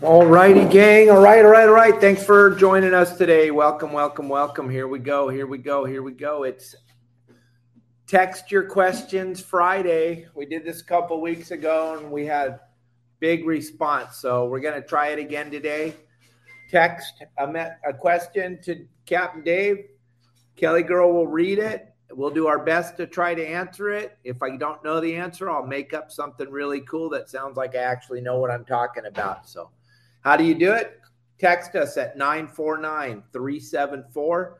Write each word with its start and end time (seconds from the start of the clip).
All 0.00 0.24
righty, 0.24 0.64
gang. 0.64 1.10
All 1.10 1.20
right, 1.20 1.44
all 1.44 1.50
right, 1.50 1.66
all 1.66 1.74
right. 1.74 2.00
Thanks 2.00 2.22
for 2.22 2.54
joining 2.54 2.94
us 2.94 3.18
today. 3.18 3.50
Welcome, 3.50 3.92
welcome, 3.92 4.28
welcome. 4.28 4.70
Here 4.70 4.86
we 4.86 5.00
go. 5.00 5.28
Here 5.28 5.48
we 5.48 5.58
go. 5.58 5.84
Here 5.84 6.04
we 6.04 6.12
go. 6.12 6.44
It's 6.44 6.76
text 8.06 8.52
your 8.52 8.62
questions 8.62 9.40
Friday. 9.40 10.28
We 10.36 10.46
did 10.46 10.64
this 10.64 10.82
a 10.82 10.84
couple 10.84 11.20
weeks 11.20 11.50
ago 11.50 11.98
and 11.98 12.12
we 12.12 12.24
had 12.24 12.60
big 13.18 13.44
response. 13.44 14.18
So 14.18 14.46
we're 14.46 14.60
going 14.60 14.80
to 14.80 14.86
try 14.86 15.08
it 15.08 15.18
again 15.18 15.50
today. 15.50 15.94
Text 16.70 17.24
a, 17.36 17.70
a 17.84 17.92
question 17.92 18.60
to 18.62 18.86
Captain 19.04 19.42
Dave. 19.42 19.78
Kelly 20.54 20.84
Girl 20.84 21.12
will 21.12 21.26
read 21.26 21.58
it. 21.58 21.92
We'll 22.12 22.30
do 22.30 22.46
our 22.46 22.64
best 22.64 22.96
to 22.98 23.08
try 23.08 23.34
to 23.34 23.44
answer 23.44 23.90
it. 23.90 24.16
If 24.22 24.44
I 24.44 24.56
don't 24.58 24.82
know 24.84 25.00
the 25.00 25.16
answer, 25.16 25.50
I'll 25.50 25.66
make 25.66 25.92
up 25.92 26.12
something 26.12 26.48
really 26.48 26.82
cool 26.82 27.10
that 27.10 27.28
sounds 27.28 27.56
like 27.56 27.74
I 27.74 27.78
actually 27.78 28.20
know 28.20 28.38
what 28.38 28.52
I'm 28.52 28.64
talking 28.64 29.06
about. 29.06 29.48
So 29.48 29.70
how 30.28 30.36
do 30.36 30.44
you 30.44 30.54
do 30.54 30.72
it? 30.72 31.00
Text 31.38 31.74
us 31.74 31.96
at 31.96 32.18
949 32.18 33.22
374 33.32 34.58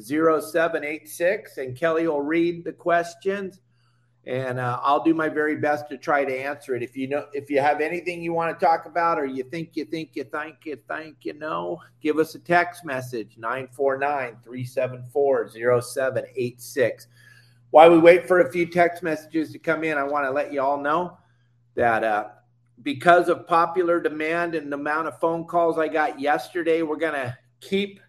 0786, 0.00 1.58
and 1.58 1.76
Kelly 1.76 2.08
will 2.08 2.22
read 2.22 2.64
the 2.64 2.72
questions. 2.72 3.60
And 4.24 4.58
uh, 4.58 4.80
I'll 4.82 5.04
do 5.04 5.12
my 5.12 5.28
very 5.28 5.56
best 5.56 5.90
to 5.90 5.98
try 5.98 6.24
to 6.24 6.34
answer 6.34 6.74
it. 6.74 6.82
If 6.82 6.96
you 6.96 7.08
know, 7.08 7.26
if 7.34 7.50
you 7.50 7.60
have 7.60 7.82
anything 7.82 8.22
you 8.22 8.32
want 8.32 8.58
to 8.58 8.64
talk 8.64 8.86
about, 8.86 9.18
or 9.18 9.26
you 9.26 9.42
think 9.42 9.72
you 9.74 9.84
think 9.84 10.12
you 10.14 10.24
think 10.24 10.64
you 10.64 10.78
think 10.88 11.16
you 11.20 11.34
know, 11.34 11.78
give 12.00 12.18
us 12.18 12.34
a 12.34 12.38
text 12.38 12.82
message 12.82 13.36
949 13.36 14.38
374 14.42 15.50
0786. 15.82 17.06
While 17.68 17.90
we 17.90 17.98
wait 17.98 18.26
for 18.26 18.40
a 18.40 18.50
few 18.50 18.64
text 18.64 19.02
messages 19.02 19.52
to 19.52 19.58
come 19.58 19.84
in, 19.84 19.98
I 19.98 20.04
want 20.04 20.24
to 20.24 20.30
let 20.30 20.54
you 20.54 20.62
all 20.62 20.80
know 20.80 21.18
that 21.74 22.02
uh, 22.02 22.28
because 22.82 23.28
of 23.28 23.46
popular 23.46 24.00
demand 24.00 24.54
and 24.54 24.72
the 24.72 24.76
amount 24.76 25.08
of 25.08 25.18
phone 25.20 25.44
calls 25.44 25.78
I 25.78 25.88
got 25.88 26.20
yesterday, 26.20 26.82
we're 26.82 26.96
going 26.96 27.14
to 27.14 27.36
keep 27.60 28.00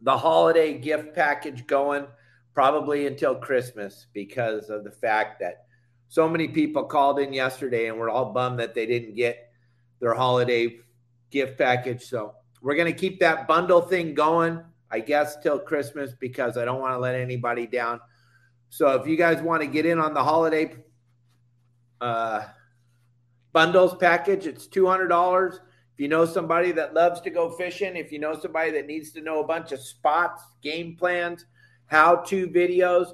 the 0.00 0.16
holiday 0.16 0.78
gift 0.78 1.14
package 1.14 1.66
going 1.66 2.06
probably 2.54 3.06
until 3.06 3.34
Christmas 3.34 4.06
because 4.12 4.70
of 4.70 4.84
the 4.84 4.90
fact 4.90 5.40
that 5.40 5.66
so 6.08 6.28
many 6.28 6.48
people 6.48 6.84
called 6.84 7.18
in 7.18 7.32
yesterday 7.32 7.88
and 7.88 7.98
we're 7.98 8.10
all 8.10 8.32
bummed 8.32 8.60
that 8.60 8.74
they 8.74 8.86
didn't 8.86 9.14
get 9.14 9.50
their 10.00 10.14
holiday 10.14 10.78
gift 11.30 11.58
package. 11.58 12.02
So 12.02 12.34
we're 12.62 12.76
going 12.76 12.92
to 12.92 12.98
keep 12.98 13.20
that 13.20 13.48
bundle 13.48 13.80
thing 13.80 14.14
going, 14.14 14.62
I 14.90 15.00
guess, 15.00 15.36
till 15.42 15.58
Christmas 15.58 16.14
because 16.18 16.56
I 16.56 16.64
don't 16.64 16.80
want 16.80 16.94
to 16.94 16.98
let 16.98 17.14
anybody 17.14 17.66
down. 17.66 18.00
So 18.68 19.00
if 19.00 19.06
you 19.06 19.16
guys 19.16 19.42
want 19.42 19.62
to 19.62 19.66
get 19.66 19.86
in 19.86 19.98
on 19.98 20.14
the 20.14 20.22
holiday 20.22 20.76
uh, 22.00 22.44
bundles 23.54 23.94
package. 23.94 24.46
It's 24.46 24.66
$200. 24.66 25.54
If 25.54 25.60
you 26.00 26.08
know 26.08 26.26
somebody 26.26 26.72
that 26.72 26.92
loves 26.92 27.22
to 27.22 27.30
go 27.30 27.50
fishing, 27.50 27.96
if 27.96 28.12
you 28.12 28.18
know 28.18 28.38
somebody 28.38 28.72
that 28.72 28.86
needs 28.86 29.12
to 29.12 29.22
know 29.22 29.40
a 29.40 29.46
bunch 29.46 29.72
of 29.72 29.80
spots, 29.80 30.42
game 30.60 30.96
plans, 30.96 31.46
how 31.86 32.16
to 32.16 32.48
videos, 32.48 33.06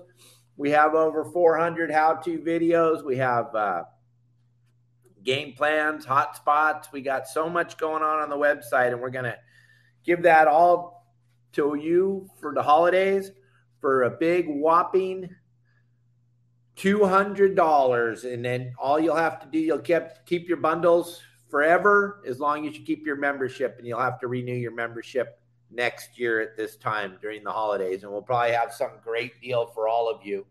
we 0.57 0.71
have 0.71 0.95
over 0.95 1.25
400 1.25 1.93
how 1.93 2.15
to 2.15 2.39
videos. 2.39 3.05
We 3.05 3.19
have 3.19 3.55
uh, 3.55 3.85
game 5.23 5.53
plans, 5.53 6.05
hot 6.05 6.37
spots. 6.37 6.89
We 6.91 7.03
got 7.03 7.29
so 7.29 7.49
much 7.49 7.77
going 7.77 8.03
on 8.03 8.21
on 8.21 8.31
the 8.31 8.37
website, 8.37 8.93
and 8.93 9.01
we're 9.01 9.11
going 9.11 9.27
to 9.27 9.37
give 10.05 10.23
that 10.23 10.49
all 10.49 11.07
to 11.53 11.77
you 11.77 12.29
for 12.41 12.55
the 12.55 12.63
holidays 12.63 13.31
for 13.81 14.05
a 14.05 14.11
big 14.11 14.47
whopping 14.49 15.35
$200 16.77 18.33
and 18.33 18.45
then 18.45 18.73
all 18.79 18.99
you'll 18.99 19.17
have 19.17 19.41
to 19.41 19.47
do 19.49 19.59
you'll 19.59 19.79
keep 19.79 20.03
keep 20.25 20.49
your 20.49 20.57
bundles 20.57 21.21
forever 21.51 22.23
as 22.27 22.39
long 22.39 22.67
as 22.67 22.79
you 22.79 22.85
keep 22.85 23.05
your 23.05 23.17
membership 23.17 23.77
and 23.79 23.87
you'll 23.87 24.01
have 24.01 24.19
to 24.21 24.29
renew 24.29 24.55
your 24.55 24.73
membership 24.73 25.41
next 25.71 26.19
year 26.19 26.41
at 26.41 26.57
this 26.57 26.77
time 26.77 27.19
during 27.21 27.45
the 27.45 27.51
holidays 27.51 28.03
and 28.03 28.11
we'll 28.11 28.23
probably 28.23 28.53
have 28.53 28.73
some 28.73 28.91
great 29.03 29.41
deal 29.41 29.67
for 29.67 29.89
all 29.89 30.09
of 30.09 30.25
you. 30.25 30.47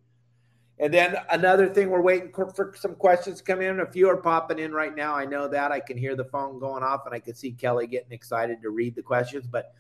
And 0.82 0.94
then 0.94 1.18
another 1.30 1.68
thing 1.68 1.90
we're 1.90 2.02
waiting 2.02 2.32
for 2.32 2.74
some 2.78 2.96
questions 2.96 3.40
to 3.40 3.44
come 3.44 3.62
in. 3.62 3.82
A 3.82 3.86
few 3.86 4.08
are 4.08 4.16
popping 4.16 4.60
in 4.60 4.72
right 4.72 4.96
now. 4.96 5.14
I 5.14 5.26
know 5.26 5.50
that. 5.50 5.74
I 5.74 5.82
can 5.82 5.98
hear 5.98 6.16
the 6.16 6.24
phone 6.24 6.58
going 6.58 6.84
off 6.84 7.06
and 7.06 7.14
i 7.14 7.20
can 7.20 7.36
see 7.36 7.52
kelly 7.52 7.88
getting 7.88 8.12
excited 8.12 8.62
to 8.62 8.70
read 8.70 8.96
the 8.96 9.02
questions 9.02 9.46
but 9.46 9.74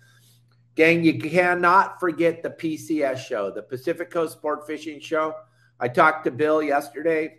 gang 0.75 1.03
you 1.03 1.19
cannot 1.19 1.99
forget 1.99 2.43
the 2.43 2.49
pcs 2.49 3.17
show 3.17 3.51
the 3.51 3.61
pacific 3.61 4.09
coast 4.09 4.33
sport 4.33 4.65
fishing 4.65 4.99
show 4.99 5.33
I 5.79 5.87
talked 5.87 6.25
to 6.25 6.31
Bill 6.31 6.61
yesterday. 6.61 7.37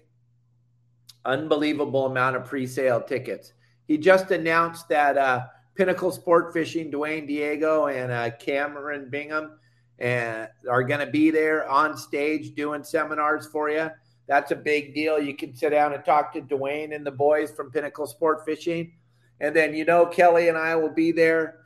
Unbelievable 1.25 2.07
amount 2.07 2.37
of 2.37 2.47
pre-sale 2.47 3.03
tickets. 3.03 3.53
He 3.87 3.99
just 3.99 4.31
announced 4.31 4.89
that 4.89 5.19
uh, 5.19 5.43
Pinnacle 5.75 6.11
Sport 6.11 6.53
Fishing, 6.53 6.91
Duane 6.91 7.27
Diego 7.27 7.87
and 7.87 8.11
uh, 8.11 8.31
Cameron 8.39 9.11
Bingham, 9.11 9.59
and 9.99 10.49
are 10.71 10.83
going 10.83 11.01
to 11.01 11.11
be 11.11 11.31
there 11.31 11.69
on 11.69 11.97
stage 11.97 12.55
doing 12.55 12.83
seminars 12.83 13.47
for 13.49 13.69
you. 13.69 13.91
That's 14.27 14.53
a 14.53 14.57
big 14.57 14.95
deal. 14.95 15.21
You 15.21 15.35
can 15.35 15.55
sit 15.55 15.71
down 15.71 15.93
and 15.93 16.05
talk 16.05 16.33
to 16.35 16.41
Duane 16.41 16.93
and 16.93 17.05
the 17.05 17.11
boys 17.11 17.51
from 17.51 17.71
Pinnacle 17.71 18.07
Sport 18.07 18.45
Fishing, 18.47 18.93
and 19.41 19.55
then 19.55 19.75
you 19.75 19.85
know 19.85 20.07
Kelly 20.07 20.49
and 20.49 20.57
I 20.57 20.77
will 20.77 20.95
be 20.95 21.13
there 21.13 21.60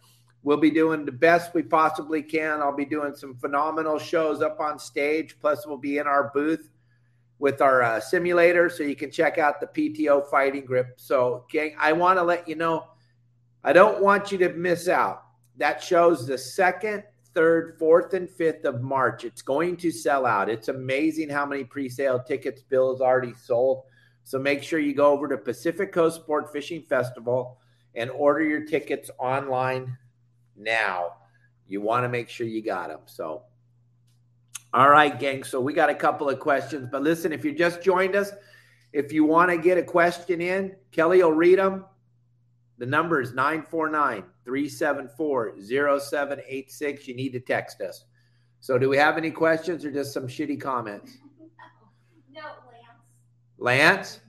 We'll 0.44 0.58
be 0.58 0.70
doing 0.70 1.06
the 1.06 1.12
best 1.12 1.54
we 1.54 1.62
possibly 1.62 2.22
can. 2.22 2.60
I'll 2.60 2.76
be 2.76 2.84
doing 2.84 3.14
some 3.16 3.34
phenomenal 3.34 3.98
shows 3.98 4.42
up 4.42 4.60
on 4.60 4.78
stage. 4.78 5.38
Plus, 5.40 5.66
we'll 5.66 5.78
be 5.78 5.96
in 5.96 6.06
our 6.06 6.30
booth 6.34 6.68
with 7.38 7.62
our 7.62 7.82
uh, 7.82 7.98
simulator 7.98 8.68
so 8.68 8.82
you 8.82 8.94
can 8.94 9.10
check 9.10 9.38
out 9.38 9.58
the 9.58 9.66
PTO 9.66 10.30
fighting 10.30 10.66
grip. 10.66 10.94
So, 10.96 11.46
gang, 11.50 11.74
I 11.80 11.94
want 11.94 12.18
to 12.18 12.22
let 12.22 12.46
you 12.46 12.56
know 12.56 12.88
I 13.64 13.72
don't 13.72 14.02
want 14.02 14.30
you 14.30 14.38
to 14.38 14.50
miss 14.50 14.86
out. 14.86 15.22
That 15.56 15.82
shows 15.82 16.26
the 16.26 16.36
second, 16.36 17.04
third, 17.32 17.78
fourth, 17.78 18.12
and 18.12 18.28
fifth 18.28 18.66
of 18.66 18.82
March. 18.82 19.24
It's 19.24 19.40
going 19.40 19.78
to 19.78 19.90
sell 19.90 20.26
out. 20.26 20.50
It's 20.50 20.68
amazing 20.68 21.30
how 21.30 21.46
many 21.46 21.64
pre 21.64 21.88
sale 21.88 22.22
tickets 22.22 22.62
Bill 22.62 22.92
has 22.92 23.00
already 23.00 23.32
sold. 23.32 23.84
So, 24.24 24.38
make 24.38 24.62
sure 24.62 24.78
you 24.78 24.94
go 24.94 25.10
over 25.10 25.26
to 25.26 25.38
Pacific 25.38 25.90
Coast 25.90 26.16
Sport 26.16 26.52
Fishing 26.52 26.82
Festival 26.82 27.56
and 27.94 28.10
order 28.10 28.42
your 28.42 28.66
tickets 28.66 29.10
online 29.18 29.96
now. 30.56 31.14
You 31.66 31.80
want 31.80 32.04
to 32.04 32.08
make 32.08 32.28
sure 32.28 32.46
you 32.46 32.62
got 32.62 32.88
them. 32.88 33.00
So, 33.06 33.42
all 34.72 34.90
right, 34.90 35.18
gang. 35.18 35.44
So 35.44 35.60
we 35.60 35.72
got 35.72 35.88
a 35.88 35.94
couple 35.94 36.28
of 36.28 36.40
questions, 36.40 36.88
but 36.90 37.02
listen, 37.02 37.32
if 37.32 37.44
you 37.44 37.52
just 37.52 37.82
joined 37.82 38.16
us, 38.16 38.32
if 38.92 39.12
you 39.12 39.24
want 39.24 39.50
to 39.50 39.56
get 39.56 39.78
a 39.78 39.82
question 39.82 40.40
in, 40.40 40.76
Kelly 40.92 41.22
will 41.22 41.32
read 41.32 41.58
them. 41.58 41.84
The 42.78 42.86
number 42.86 43.20
is 43.20 43.32
949 43.32 44.24
374 44.44 45.54
0786. 45.60 47.08
You 47.08 47.14
need 47.14 47.32
to 47.32 47.40
text 47.40 47.80
us. 47.80 48.04
So, 48.60 48.78
do 48.78 48.88
we 48.88 48.96
have 48.96 49.16
any 49.16 49.30
questions 49.30 49.84
or 49.84 49.92
just 49.92 50.12
some 50.12 50.26
shitty 50.26 50.60
comments? 50.60 51.18
No, 52.32 52.42
Lance. 53.58 54.18
Lance? 54.18 54.20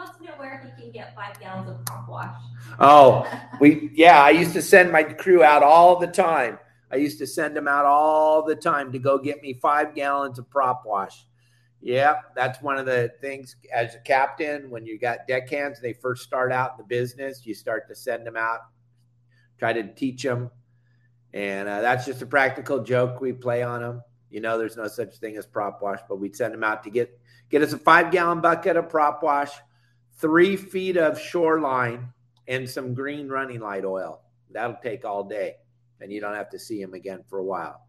To 0.00 0.24
know 0.24 0.32
where 0.36 0.62
he 0.64 0.82
can 0.82 0.92
get 0.92 1.14
five 1.14 1.38
gallons 1.38 1.68
of 1.68 1.84
prop 1.84 2.08
wash. 2.08 2.34
Oh, 2.78 3.30
we 3.60 3.90
yeah, 3.94 4.22
I 4.22 4.30
used 4.30 4.54
to 4.54 4.62
send 4.62 4.90
my 4.90 5.02
crew 5.02 5.42
out 5.42 5.62
all 5.62 5.98
the 5.98 6.06
time. 6.06 6.58
I 6.90 6.96
used 6.96 7.18
to 7.18 7.26
send 7.26 7.54
them 7.56 7.68
out 7.68 7.84
all 7.84 8.44
the 8.44 8.56
time 8.56 8.92
to 8.92 8.98
go 8.98 9.18
get 9.18 9.42
me 9.42 9.54
five 9.54 9.94
gallons 9.94 10.38
of 10.38 10.48
prop 10.50 10.84
wash. 10.86 11.26
Yeah, 11.82 12.16
that's 12.34 12.60
one 12.60 12.76
of 12.76 12.86
the 12.86 13.12
things 13.20 13.56
as 13.72 13.94
a 13.94 14.00
captain 14.00 14.70
when 14.70 14.84
you 14.84 14.98
got 14.98 15.26
deckhands, 15.26 15.80
they 15.80 15.92
first 15.94 16.22
start 16.22 16.52
out 16.52 16.72
in 16.72 16.78
the 16.78 16.84
business, 16.84 17.46
you 17.46 17.54
start 17.54 17.88
to 17.88 17.94
send 17.94 18.26
them 18.26 18.36
out, 18.36 18.60
try 19.58 19.72
to 19.72 19.84
teach 19.94 20.22
them. 20.22 20.50
And 21.32 21.68
uh, 21.68 21.80
that's 21.80 22.04
just 22.04 22.22
a 22.22 22.26
practical 22.26 22.82
joke 22.82 23.20
we 23.20 23.32
play 23.32 23.62
on 23.62 23.80
them. 23.80 24.02
You 24.30 24.40
know, 24.40 24.58
there's 24.58 24.76
no 24.76 24.88
such 24.88 25.16
thing 25.16 25.36
as 25.36 25.46
prop 25.46 25.80
wash, 25.80 26.00
but 26.08 26.16
we'd 26.16 26.36
send 26.36 26.52
them 26.52 26.64
out 26.64 26.82
to 26.84 26.90
get 26.90 27.18
get 27.48 27.62
us 27.62 27.72
a 27.72 27.78
five 27.78 28.10
gallon 28.10 28.40
bucket 28.40 28.76
of 28.76 28.88
prop 28.88 29.22
wash, 29.22 29.50
three 30.20 30.56
feet 30.56 30.96
of 30.96 31.18
shoreline, 31.18 32.12
and 32.48 32.68
some 32.68 32.94
green 32.94 33.28
running 33.28 33.60
light 33.60 33.84
oil. 33.84 34.20
That'll 34.50 34.76
take 34.82 35.04
all 35.04 35.24
day, 35.24 35.56
and 36.00 36.12
you 36.12 36.20
don't 36.20 36.34
have 36.34 36.50
to 36.50 36.58
see 36.58 36.80
him 36.80 36.94
again 36.94 37.22
for 37.28 37.38
a 37.38 37.44
while. 37.44 37.86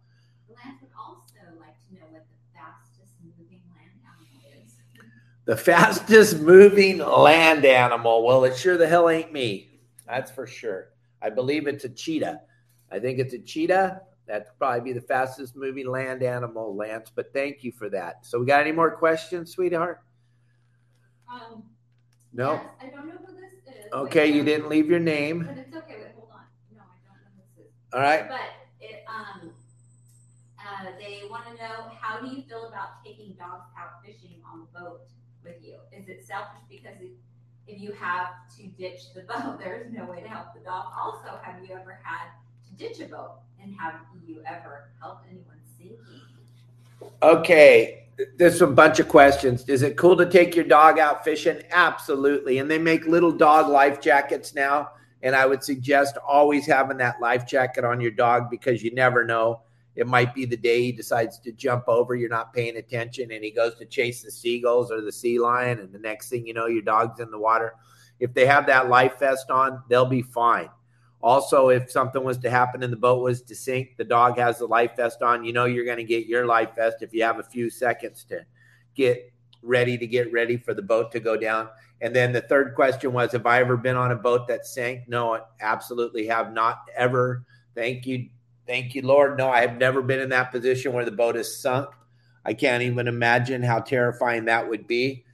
Lance 0.48 0.82
would 0.82 0.92
also 0.98 1.58
like 1.60 1.76
to 1.88 1.96
know 1.96 2.06
what 2.12 2.26
the 2.30 2.58
fastest 2.60 3.14
moving 3.24 3.62
land 3.76 3.92
animal 4.06 4.64
is. 4.64 4.74
The 5.46 5.58
fastest 5.58 6.40
moving 6.40 7.00
land 7.00 7.66
animal. 7.66 8.26
Well, 8.26 8.44
it 8.46 8.56
sure 8.56 8.78
the 8.78 8.88
hell 8.88 9.10
ain't 9.10 9.34
me. 9.34 9.80
That's 10.08 10.30
for 10.30 10.46
sure. 10.46 10.90
I 11.22 11.30
believe 11.30 11.68
it's 11.68 11.86
a 11.86 11.90
cheetah. 11.90 12.42
I 12.92 13.00
think 13.00 13.20
it's 13.20 13.34
a 13.34 13.40
cheetah. 13.40 14.02
That'd 14.28 14.48
probably 14.60 14.82
be 14.82 14.94
the 14.94 15.06
fastest 15.06 15.56
moving 15.56 15.88
land 15.88 16.22
animal, 16.22 16.76
Lance. 16.76 17.12
But 17.14 17.34
thank 17.34 17.64
you 17.64 17.72
for 17.72 17.90
that. 17.90 18.26
So, 18.26 18.40
we 18.40 18.46
got 18.46 18.62
any 18.62 18.72
more 18.72 18.92
questions, 18.92 19.52
sweetheart? 19.52 20.02
Um, 21.32 21.64
No. 22.34 22.54
yes, 22.54 22.64
I 22.82 22.88
don't 22.88 23.08
know 23.08 23.14
who 23.26 23.34
this 23.36 23.76
is. 23.76 23.92
Okay, 23.92 24.28
you 24.28 24.44
didn't 24.44 24.70
leave 24.70 24.90
your 24.90 25.00
name. 25.00 25.46
But 25.48 25.58
it's 25.58 25.76
okay. 25.76 25.96
Wait, 26.00 26.12
hold 26.16 26.30
on. 26.32 26.46
No, 26.76 26.82
I 26.82 26.98
don't 27.06 27.20
know 27.22 27.32
who 27.36 27.62
this 27.62 27.66
is. 27.66 27.72
All 27.94 28.00
right. 28.00 28.30
But 28.30 28.40
it, 28.80 29.04
um, 29.08 29.52
uh, 30.60 30.92
they 30.98 31.24
want 31.30 31.46
to 31.48 31.54
know 31.56 31.92
how 32.00 32.20
do 32.20 32.28
you 32.28 32.44
feel 32.44 32.68
about 32.68 33.04
taking 33.04 33.34
dogs 33.34 33.66
out 33.78 34.04
fishing 34.06 34.42
on 34.52 34.62
the 34.62 34.80
boat 34.80 35.02
with 35.44 35.56
you? 35.62 35.76
Is 35.92 36.08
it 36.08 36.26
selfish 36.26 36.62
because 36.70 36.96
if, 37.02 37.12
if 37.68 37.82
you 37.82 37.92
have 37.94 38.30
to 38.58 38.68
ditch 38.68 39.14
the 39.14 39.22
boat, 39.30 39.60
there's 39.60 39.92
no 39.92 40.06
way 40.06 40.22
to 40.22 40.28
help 40.30 40.54
the 40.54 40.62
dog? 40.62 40.86
Also, 40.98 41.38
have 41.42 41.64
you 41.64 41.76
ever 41.76 42.00
had 42.04 42.30
to 42.68 42.74
ditch 42.78 43.02
a 43.02 43.10
boat, 43.10 43.40
and 43.62 43.76
have 43.76 43.96
you 44.26 44.42
ever 44.46 44.90
helped 45.02 45.26
anyone 45.30 45.60
sinking? 45.78 45.98
Okay, 47.22 48.01
there's 48.38 48.62
a 48.62 48.68
bunch 48.68 49.00
of 49.00 49.08
questions. 49.08 49.68
Is 49.68 49.82
it 49.82 49.98
cool 49.98 50.18
to 50.18 50.30
take 50.30 50.56
your 50.56 50.66
dog 50.66 51.00
out 51.00 51.24
fishing? 51.24 51.62
Absolutely. 51.72 52.60
And 52.60 52.70
they 52.70 52.78
make 52.78 53.06
little 53.06 53.32
dog 53.32 53.70
life 53.70 54.02
jackets 54.02 54.54
now. 54.54 54.92
And 55.24 55.36
I 55.36 55.46
would 55.46 55.64
suggest 55.64 56.18
always 56.18 56.66
having 56.66 56.98
that 56.98 57.22
life 57.22 57.46
jacket 57.46 57.86
on 57.86 58.02
your 58.02 58.12
dog 58.12 58.50
because 58.50 58.84
you 58.84 58.94
never 58.94 59.24
know. 59.24 59.62
It 59.96 60.08
might 60.08 60.34
be 60.34 60.46
the 60.46 60.58
day 60.58 60.84
he 60.84 60.92
decides 60.92 61.38
to 61.40 61.52
jump 61.52 61.84
over, 61.88 62.16
you're 62.16 62.30
not 62.30 62.54
paying 62.54 62.78
attention, 62.78 63.32
and 63.32 63.44
he 63.44 63.52
goes 63.52 63.76
to 63.76 63.86
chase 63.86 64.24
the 64.24 64.32
seagulls 64.32 64.90
or 64.90 65.02
the 65.02 65.12
sea 65.12 65.38
lion. 65.38 65.80
And 65.80 65.92
the 65.92 66.00
next 66.00 66.30
thing 66.30 66.48
you 66.48 66.54
know, 66.54 66.68
your 66.68 66.82
dog's 66.82 67.20
in 67.20 67.30
the 67.30 67.38
water. 67.38 67.76
If 68.20 68.34
they 68.34 68.46
have 68.46 68.66
that 68.68 68.90
life 68.90 69.20
vest 69.20 69.52
on, 69.52 69.84
they'll 69.90 70.06
be 70.06 70.22
fine. 70.22 70.70
Also, 71.24 71.70
if 71.70 71.92
something 71.92 72.24
was 72.24 72.38
to 72.40 72.50
happen 72.50 72.82
and 72.82 72.92
the 72.92 72.98
boat 72.98 73.22
was 73.22 73.44
to 73.44 73.56
sink, 73.56 73.96
the 73.98 74.04
dog 74.04 74.38
has 74.38 74.58
the 74.58 74.66
life 74.66 74.96
vest 74.96 75.22
on. 75.22 75.46
You 75.46 75.54
know 75.54 75.66
you're 75.66 75.86
going 75.86 75.98
to 75.98 76.04
get 76.04 76.26
your 76.26 76.46
life 76.46 76.76
vest 76.76 76.98
if 77.02 77.14
you 77.14 77.24
have 77.24 77.40
a 77.40 77.44
few 77.44 77.70
seconds 77.70 78.24
to 78.26 78.44
get 78.96 79.32
ready 79.62 79.98
to 79.98 80.08
get 80.08 80.32
ready 80.32 80.58
for 80.58 80.74
the 80.74 80.82
boat 80.82 81.12
to 81.12 81.20
go 81.20 81.38
down. 81.38 81.70
And 82.02 82.16
then 82.16 82.32
the 82.32 82.42
third 82.42 82.74
question 82.74 83.14
was 83.14 83.32
Have 83.34 83.46
I 83.46 83.60
ever 83.60 83.78
been 83.78 83.96
on 83.96 84.12
a 84.12 84.16
boat 84.16 84.48
that 84.48 84.66
sank? 84.66 85.08
No, 85.08 85.36
I 85.36 85.42
absolutely 85.60 86.26
have 86.28 86.52
not 86.52 86.90
ever. 86.96 87.46
Thank 87.76 88.06
you. 88.08 88.30
Thank 88.68 88.96
you, 88.96 89.04
Lord. 89.04 89.38
No, 89.38 89.50
I 89.50 89.62
have 89.62 89.78
never 89.78 90.02
been 90.02 90.20
in 90.20 90.30
that 90.30 90.52
position 90.52 90.94
where 90.94 91.06
the 91.06 91.12
boat 91.12 91.36
is 91.36 91.62
sunk. 91.62 91.90
I 92.44 92.54
can't 92.54 92.84
even 92.84 93.08
imagine 93.08 93.62
how 93.62 93.80
terrifying 93.80 94.46
that 94.46 94.68
would 94.68 94.88
be. 94.88 95.26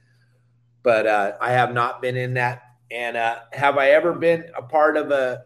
But 0.82 1.06
uh, 1.06 1.32
I 1.40 1.52
have 1.52 1.72
not 1.72 2.02
been 2.02 2.16
in 2.16 2.34
that. 2.34 2.62
And 2.90 3.16
uh, 3.16 3.40
have 3.52 3.78
I 3.78 3.90
ever 3.90 4.12
been 4.12 4.44
a 4.56 4.62
part 4.62 4.96
of 4.96 5.10
a 5.10 5.44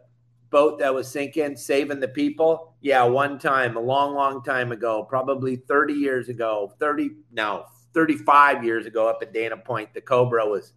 boat 0.53 0.79
that 0.79 0.95
was 0.95 1.11
sinking, 1.11 1.57
saving 1.57 1.99
the 1.99 2.07
people? 2.07 2.75
Yeah, 2.81 3.03
one 3.03 3.39
time, 3.39 3.77
a 3.77 3.81
long, 3.81 4.15
long 4.15 4.45
time 4.45 4.71
ago, 4.71 5.03
probably 5.03 5.57
30 5.57 5.95
years 5.95 6.29
ago, 6.29 6.75
30, 6.79 7.11
no, 7.33 7.65
35 7.95 8.63
years 8.63 8.87
ago 8.87 9.09
up 9.09 9.19
at 9.23 9.33
Dana 9.33 9.57
Point. 9.57 9.93
The 9.93 10.01
Cobra 10.01 10.47
was 10.47 10.75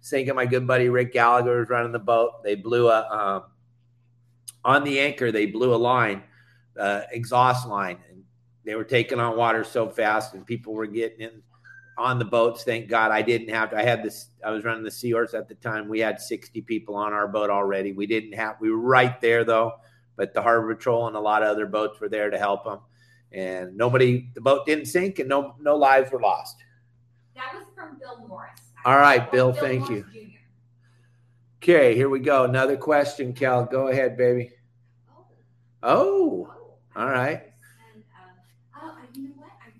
sinking. 0.00 0.34
My 0.34 0.46
good 0.46 0.66
buddy 0.66 0.88
Rick 0.88 1.12
Gallagher 1.12 1.60
was 1.60 1.68
running 1.68 1.92
the 1.92 2.00
boat. 2.00 2.42
They 2.42 2.56
blew 2.56 2.88
a, 2.88 3.06
um, 3.08 3.42
on 4.64 4.82
the 4.82 4.98
anchor, 4.98 5.30
they 5.30 5.46
blew 5.46 5.74
a 5.74 5.76
line, 5.76 6.22
uh, 6.78 7.02
exhaust 7.12 7.68
line, 7.68 7.98
and 8.10 8.22
they 8.64 8.74
were 8.74 8.84
taking 8.84 9.20
on 9.20 9.36
water 9.36 9.62
so 9.62 9.88
fast, 9.88 10.34
and 10.34 10.46
people 10.46 10.72
were 10.72 10.86
getting 10.86 11.20
in 11.20 11.42
on 11.98 12.18
the 12.18 12.24
boats. 12.24 12.64
Thank 12.64 12.88
God 12.88 13.10
I 13.10 13.22
didn't 13.22 13.48
have 13.50 13.70
to. 13.70 13.76
I 13.78 13.82
had 13.82 14.02
this. 14.02 14.26
I 14.44 14.50
was 14.50 14.64
running 14.64 14.82
the 14.84 14.90
Seahorse 14.90 15.34
at 15.34 15.48
the 15.48 15.54
time. 15.56 15.88
We 15.88 16.00
had 16.00 16.20
60 16.20 16.62
people 16.62 16.94
on 16.94 17.12
our 17.12 17.28
boat 17.28 17.50
already. 17.50 17.92
We 17.92 18.06
didn't 18.06 18.32
have. 18.32 18.56
We 18.60 18.70
were 18.70 18.78
right 18.78 19.20
there 19.20 19.44
though, 19.44 19.72
but 20.16 20.32
the 20.34 20.42
Harbor 20.42 20.74
Patrol 20.74 21.06
and 21.06 21.16
a 21.16 21.20
lot 21.20 21.42
of 21.42 21.48
other 21.48 21.66
boats 21.66 22.00
were 22.00 22.08
there 22.08 22.30
to 22.30 22.38
help 22.38 22.64
them. 22.64 22.80
And 23.32 23.76
nobody, 23.76 24.28
the 24.34 24.40
boat 24.40 24.66
didn't 24.66 24.86
sink, 24.86 25.18
and 25.18 25.28
no 25.28 25.54
no 25.60 25.76
lives 25.76 26.10
were 26.12 26.20
lost. 26.20 26.56
That 27.34 27.54
was 27.54 27.64
from 27.74 27.98
Bill 27.98 28.26
Morris. 28.28 28.60
All 28.84 28.96
right, 28.98 29.20
Well, 29.20 29.30
Bill, 29.30 29.52
thank 29.52 29.88
Morris 29.88 30.04
Jr. 30.12 30.18
Okay, 31.62 31.94
here 31.94 32.08
we 32.08 32.18
go. 32.18 32.44
Another 32.44 32.76
question, 32.76 33.32
Cal. 33.32 33.64
Go 33.64 33.88
ahead, 33.88 34.16
baby. 34.16 34.50
Oh. 35.08 35.24
Oh, 35.84 36.50
Oh, 36.50 37.00
all 37.00 37.08
right. 37.08 37.42
And, 37.94 38.02
um, 38.20 38.82
oh, 38.82 38.96
you 39.14 39.28
know 39.28 39.34
what? 39.36 39.50
I 39.64 39.70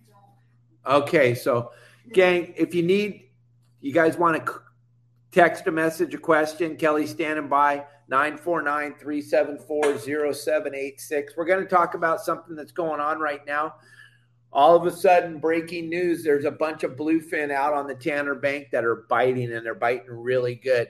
don't. 0.86 1.02
okay. 1.02 1.34
So, 1.34 1.72
gang, 2.12 2.54
if 2.56 2.74
you 2.74 2.82
need, 2.82 3.30
you 3.80 3.92
guys 3.92 4.16
want 4.16 4.44
to 4.44 4.52
text 5.30 5.66
a 5.66 5.72
message, 5.72 6.14
a 6.14 6.18
question, 6.18 6.76
Kelly's 6.76 7.10
standing 7.10 7.48
by 7.48 7.84
949 8.08 8.94
374 8.98 9.98
0786. 9.98 11.34
We're 11.36 11.44
going 11.44 11.62
to 11.62 11.68
talk 11.68 11.94
about 11.94 12.20
something 12.20 12.54
that's 12.54 12.72
going 12.72 13.00
on 13.00 13.18
right 13.18 13.44
now. 13.46 13.74
All 14.52 14.76
of 14.76 14.84
a 14.86 14.94
sudden, 14.94 15.38
breaking 15.38 15.88
news 15.88 16.22
there's 16.22 16.44
a 16.44 16.50
bunch 16.50 16.82
of 16.82 16.92
bluefin 16.92 17.50
out 17.50 17.72
on 17.72 17.86
the 17.86 17.94
Tanner 17.94 18.34
Bank 18.34 18.68
that 18.72 18.84
are 18.84 19.06
biting, 19.08 19.50
and 19.52 19.64
they're 19.64 19.74
biting 19.74 20.10
really 20.10 20.56
good. 20.56 20.88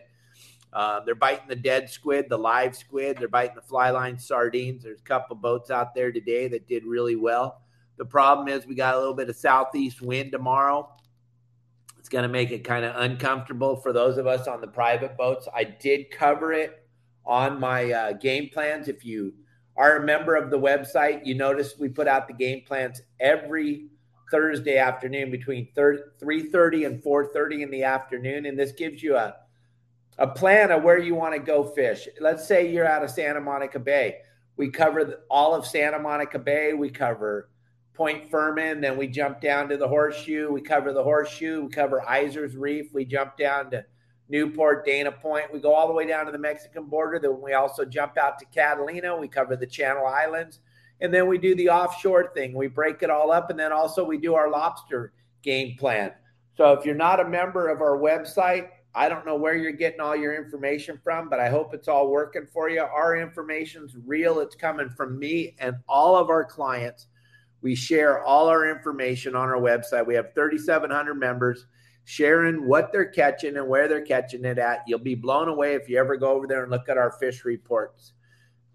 Uh, 0.73 1.01
they're 1.05 1.15
biting 1.15 1.47
the 1.49 1.55
dead 1.55 1.89
squid, 1.89 2.27
the 2.29 2.37
live 2.37 2.75
squid. 2.75 3.19
They're 3.19 3.29
biting 3.29 3.55
the 3.55 3.63
fly 3.63 3.91
line 3.91 4.19
sardines. 4.19 4.83
There's 4.83 5.01
a 5.01 5.05
couple 5.05 5.37
boats 5.37 5.71
out 5.71 5.95
there 5.95 6.11
today 6.11 6.49
that 6.49 6.67
did 6.67 6.85
really 6.85 7.15
well. 7.15 7.61
The 7.99 8.05
problem 8.05 8.49
is 8.49 8.67
we 8.67 8.75
got 8.75 8.95
a 8.95 8.99
little 8.99 9.15
bit 9.15 9.29
of 9.29 9.37
southeast 9.37 10.01
wind 10.01 10.33
tomorrow. 10.33 10.89
It's 12.03 12.09
going 12.09 12.25
to 12.25 12.29
make 12.29 12.51
it 12.51 12.65
kind 12.65 12.85
of 12.85 12.97
uncomfortable 12.97 13.77
for 13.77 13.93
those 13.93 14.19
of 14.19 14.27
us 14.27 14.49
on 14.49 14.61
the 14.61 14.67
private 14.67 15.17
boats. 15.17 15.47
I 15.55 15.63
did 15.63 16.11
cover 16.11 16.53
it 16.53 16.85
on 17.25 17.61
my 17.61 17.93
uh, 17.93 18.13
game 18.15 18.49
plans. 18.53 18.89
If 18.89 19.05
you 19.05 19.35
are 19.77 19.99
a 19.99 20.05
member 20.05 20.35
of 20.35 20.51
the 20.51 20.59
website, 20.59 21.25
you 21.25 21.37
notice 21.37 21.79
we 21.79 21.89
put 21.89 22.09
out 22.09 22.27
the 22.27 22.35
game 22.35 22.65
plans 22.67 23.03
every 23.21 23.87
Thursday 24.33 24.79
afternoon 24.79 25.31
between 25.31 25.69
3:30 25.77 26.87
and 26.87 27.01
4:30 27.05 27.63
in 27.63 27.71
the 27.71 27.85
afternoon, 27.85 28.47
and 28.47 28.59
this 28.59 28.73
gives 28.73 29.01
you 29.01 29.15
a 29.15 29.37
a 30.19 30.27
plan 30.27 30.73
of 30.73 30.83
where 30.83 30.99
you 30.99 31.15
want 31.15 31.35
to 31.35 31.41
go 31.41 31.63
fish. 31.63 32.09
Let's 32.21 32.49
say 32.49 32.69
you're 32.69 32.85
out 32.85 33.05
of 33.05 33.11
Santa 33.11 33.41
Monica 33.41 33.79
Bay. 33.79 34.17
We 34.57 34.71
cover 34.73 35.21
all 35.31 35.55
of 35.55 35.65
Santa 35.65 36.01
Monica 36.01 36.41
Bay. 36.41 36.73
We 36.73 36.91
cover 36.91 37.49
Point 37.95 38.31
Fermin. 38.31 38.81
Then 38.81 38.97
we 38.97 39.07
jump 39.07 39.41
down 39.41 39.69
to 39.69 39.77
the 39.77 39.87
Horseshoe. 39.87 40.51
We 40.51 40.61
cover 40.61 40.93
the 40.93 41.03
Horseshoe. 41.03 41.65
We 41.65 41.71
cover 41.71 42.03
Iser's 42.09 42.57
Reef. 42.57 42.93
We 42.95 43.05
jump 43.05 43.37
down 43.37 43.71
to 43.73 43.85
Newport, 44.29 44.87
Dana 44.87 45.13
Point. 45.13 45.53
We 45.53 45.61
go 45.61 45.75
all 45.75 45.87
the 45.87 45.93
way 45.93 46.07
down 46.07 46.27
to 46.27 46.33
the 46.33 46.39
Mexican 46.39 46.85
border. 46.85 47.19
Then 47.19 47.41
we 47.43 47.53
also 47.53 47.85
jump 47.85 48.17
out 48.17 48.39
to 48.39 48.47
Catalina. 48.47 49.17
We 49.17 49.29
cover 49.29 49.57
the 49.57 49.67
Channel 49.67 50.07
Islands. 50.07 50.61
And 51.01 51.13
then 51.13 51.29
we 51.29 51.37
do 51.37 51.55
the 51.55 51.69
offshore 51.69 52.33
thing. 52.33 52.55
We 52.55 52.69
break 52.69 53.03
it 53.03 53.11
all 53.11 53.31
up. 53.31 53.51
And 53.51 53.59
then 53.59 53.73
also 53.73 54.05
we 54.05 54.19
do 54.19 54.35
our 54.35 54.51
lobster 54.51 55.13
game 55.43 55.77
plan. 55.77 56.13
So 56.57 56.73
if 56.73 56.87
you're 56.87 56.95
not 56.95 57.21
a 57.21 57.29
member 57.29 57.69
of 57.69 57.81
our 57.81 57.99
website, 57.99 58.69
I 58.95 59.09
don't 59.09 59.25
know 59.25 59.37
where 59.37 59.57
you're 59.57 59.73
getting 59.73 60.01
all 60.01 60.15
your 60.15 60.37
information 60.37 61.01
from, 61.03 61.29
but 61.29 61.41
I 61.41 61.49
hope 61.49 61.73
it's 61.73 61.89
all 61.89 62.11
working 62.11 62.47
for 62.53 62.69
you. 62.69 62.83
Our 62.83 63.17
information's 63.17 63.97
real. 64.07 64.39
It's 64.41 64.55
coming 64.55 64.91
from 64.91 65.19
me 65.19 65.57
and 65.59 65.77
all 65.89 66.15
of 66.15 66.29
our 66.29 66.45
clients. 66.45 67.07
We 67.63 67.75
share 67.75 68.23
all 68.23 68.49
our 68.49 68.69
information 68.69 69.35
on 69.35 69.49
our 69.49 69.61
website. 69.61 70.07
We 70.07 70.15
have 70.15 70.35
3,700 70.35 71.15
members 71.15 71.67
sharing 72.05 72.67
what 72.67 72.93
they're 72.93 73.07
catching 73.07 73.57
and 73.57 73.69
where 73.69 73.89
they're 73.89 74.05
catching 74.05 74.45
it 74.45 74.59
at. 74.59 74.81
You'll 74.87 74.99
be 74.99 75.15
blown 75.15 75.49
away 75.49 75.75
if 75.75 75.89
you 75.89 75.99
ever 75.99 76.17
go 76.17 76.33
over 76.33 76.47
there 76.47 76.63
and 76.63 76.71
look 76.71 76.89
at 76.89 76.99
our 76.99 77.13
fish 77.13 77.45
reports. 77.45 78.13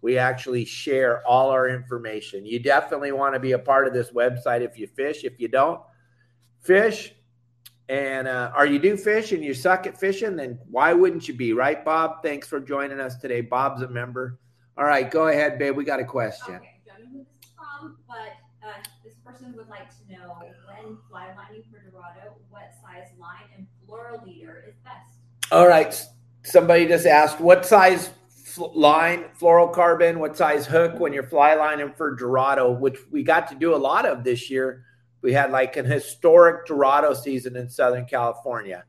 We 0.02 0.18
actually 0.18 0.64
share 0.64 1.26
all 1.28 1.50
our 1.50 1.68
information. 1.68 2.46
You 2.46 2.60
definitely 2.60 3.12
want 3.12 3.34
to 3.34 3.40
be 3.40 3.52
a 3.52 3.60
part 3.60 3.88
of 3.88 3.94
this 3.94 4.12
website 4.12 4.62
if 4.62 4.78
you 4.78 4.88
fish. 4.88 5.24
If 5.24 5.40
you 5.40 5.48
don't 5.48 5.82
fish, 6.62 7.14
and 7.90 8.28
uh, 8.28 8.52
or 8.56 8.66
you 8.66 8.80
do 8.80 8.98
fish 8.98 9.32
and 9.32 9.44
you 9.44 9.54
suck 9.54 9.88
at 9.88 9.98
fishing, 9.98 10.36
then 10.36 10.60
why 10.70 10.94
wouldn't 10.94 11.28
you 11.28 11.34
be, 11.34 11.54
right, 11.54 11.84
Bob? 11.84 12.22
Thanks 12.22 12.48
for 12.48 12.60
joining 12.60 13.00
us 13.00 13.18
today. 13.18 13.42
Bob's 13.42 13.82
a 13.82 13.88
member. 13.88 14.40
All 14.78 14.86
right, 14.86 15.10
go 15.10 15.28
ahead, 15.28 15.58
babe. 15.58 15.76
We 15.76 15.86
got 15.86 16.00
a 16.00 16.06
question. 16.06 16.56
Okay, 16.56 16.82
don't 16.86 17.00
know 17.00 17.10
who 17.12 17.18
this 17.20 17.48
is 17.48 17.52
from, 17.56 17.98
but 18.08 18.37
person 19.38 19.56
would 19.56 19.70
like 19.70 19.90
to 19.90 20.14
know 20.14 20.36
when 20.66 20.98
fly 21.10 21.34
lining 21.36 21.64
for 21.72 21.80
Dorado, 21.90 22.36
what 22.50 22.72
size 22.82 23.10
line 23.20 23.48
and 23.56 23.68
fluoro 23.88 24.26
leader 24.26 24.64
is 24.68 24.76
best. 24.84 25.20
All 25.52 25.68
right. 25.68 26.00
Somebody 26.44 26.88
just 26.88 27.06
asked 27.06 27.40
what 27.40 27.66
size 27.66 28.12
line, 28.58 29.26
fluorocarbon, 29.40 30.18
what 30.18 30.38
size 30.38 30.66
hook 30.66 31.00
when 31.00 31.14
you're 31.14 31.28
fly 31.28 31.54
lining 31.56 31.94
for 31.94 32.16
Dorado, 32.16 32.72
which 32.72 32.98
we 33.12 33.24
got 33.24 33.48
to 33.50 33.56
do 33.56 33.76
a 33.76 33.78
lot 33.78 34.06
of 34.06 34.24
this 34.24 34.50
year. 34.50 34.84
We 35.22 35.34
had 35.34 35.52
like 35.52 35.78
an 35.78 35.86
historic 35.86 36.66
Dorado 36.66 37.14
season 37.14 37.56
in 37.56 37.70
Southern 37.70 38.06
California. 38.06 38.86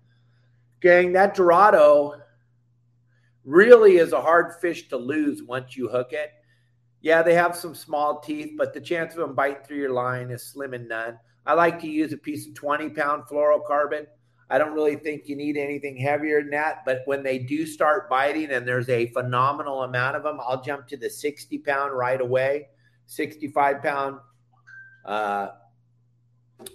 Gang, 0.81 1.13
that 1.13 1.35
Dorado 1.35 2.21
really 3.45 3.97
is 3.97 4.13
a 4.13 4.21
hard 4.21 4.55
fish 4.61 4.89
to 4.89 4.97
lose 4.97 5.43
once 5.43 5.77
you 5.77 5.89
hook 5.89 6.13
it. 6.13 6.31
Yeah, 7.01 7.23
they 7.23 7.35
have 7.35 7.57
some 7.57 7.75
small 7.75 8.21
teeth, 8.21 8.55
but 8.57 8.75
the 8.75 8.81
chance 8.81 9.15
of 9.15 9.21
them 9.21 9.35
biting 9.35 9.63
through 9.65 9.79
your 9.79 9.93
line 9.93 10.31
is 10.31 10.43
slim 10.43 10.75
and 10.75 10.89
none. 10.89 11.19
I 11.47 11.55
like 11.55 11.81
to 11.81 11.89
use 11.89 12.13
a 12.13 12.17
piece 12.19 12.47
of 12.47 12.55
20 12.55 12.91
pound 12.91 13.25
fluorocarbon. 13.25 14.07
I 14.51 14.59
don't 14.59 14.73
really 14.73 14.97
think 14.97 15.29
you 15.29 15.37
need 15.37 15.57
anything 15.57 15.97
heavier 15.97 16.41
than 16.41 16.51
that. 16.51 16.85
But 16.85 17.03
when 17.05 17.23
they 17.23 17.39
do 17.39 17.67
start 17.67 18.09
biting 18.09 18.51
and 18.51 18.67
there's 18.67 18.89
a 18.89 19.07
phenomenal 19.09 19.83
amount 19.83 20.17
of 20.17 20.23
them, 20.23 20.41
I'll 20.47 20.63
jump 20.63 20.89
to 20.89 20.97
the 20.97 21.09
60 21.09 21.59
pound 21.59 21.97
right 21.97 22.21
away, 22.21 22.69
65 23.07 23.83
pound 23.83 24.19
uh, 25.05 25.49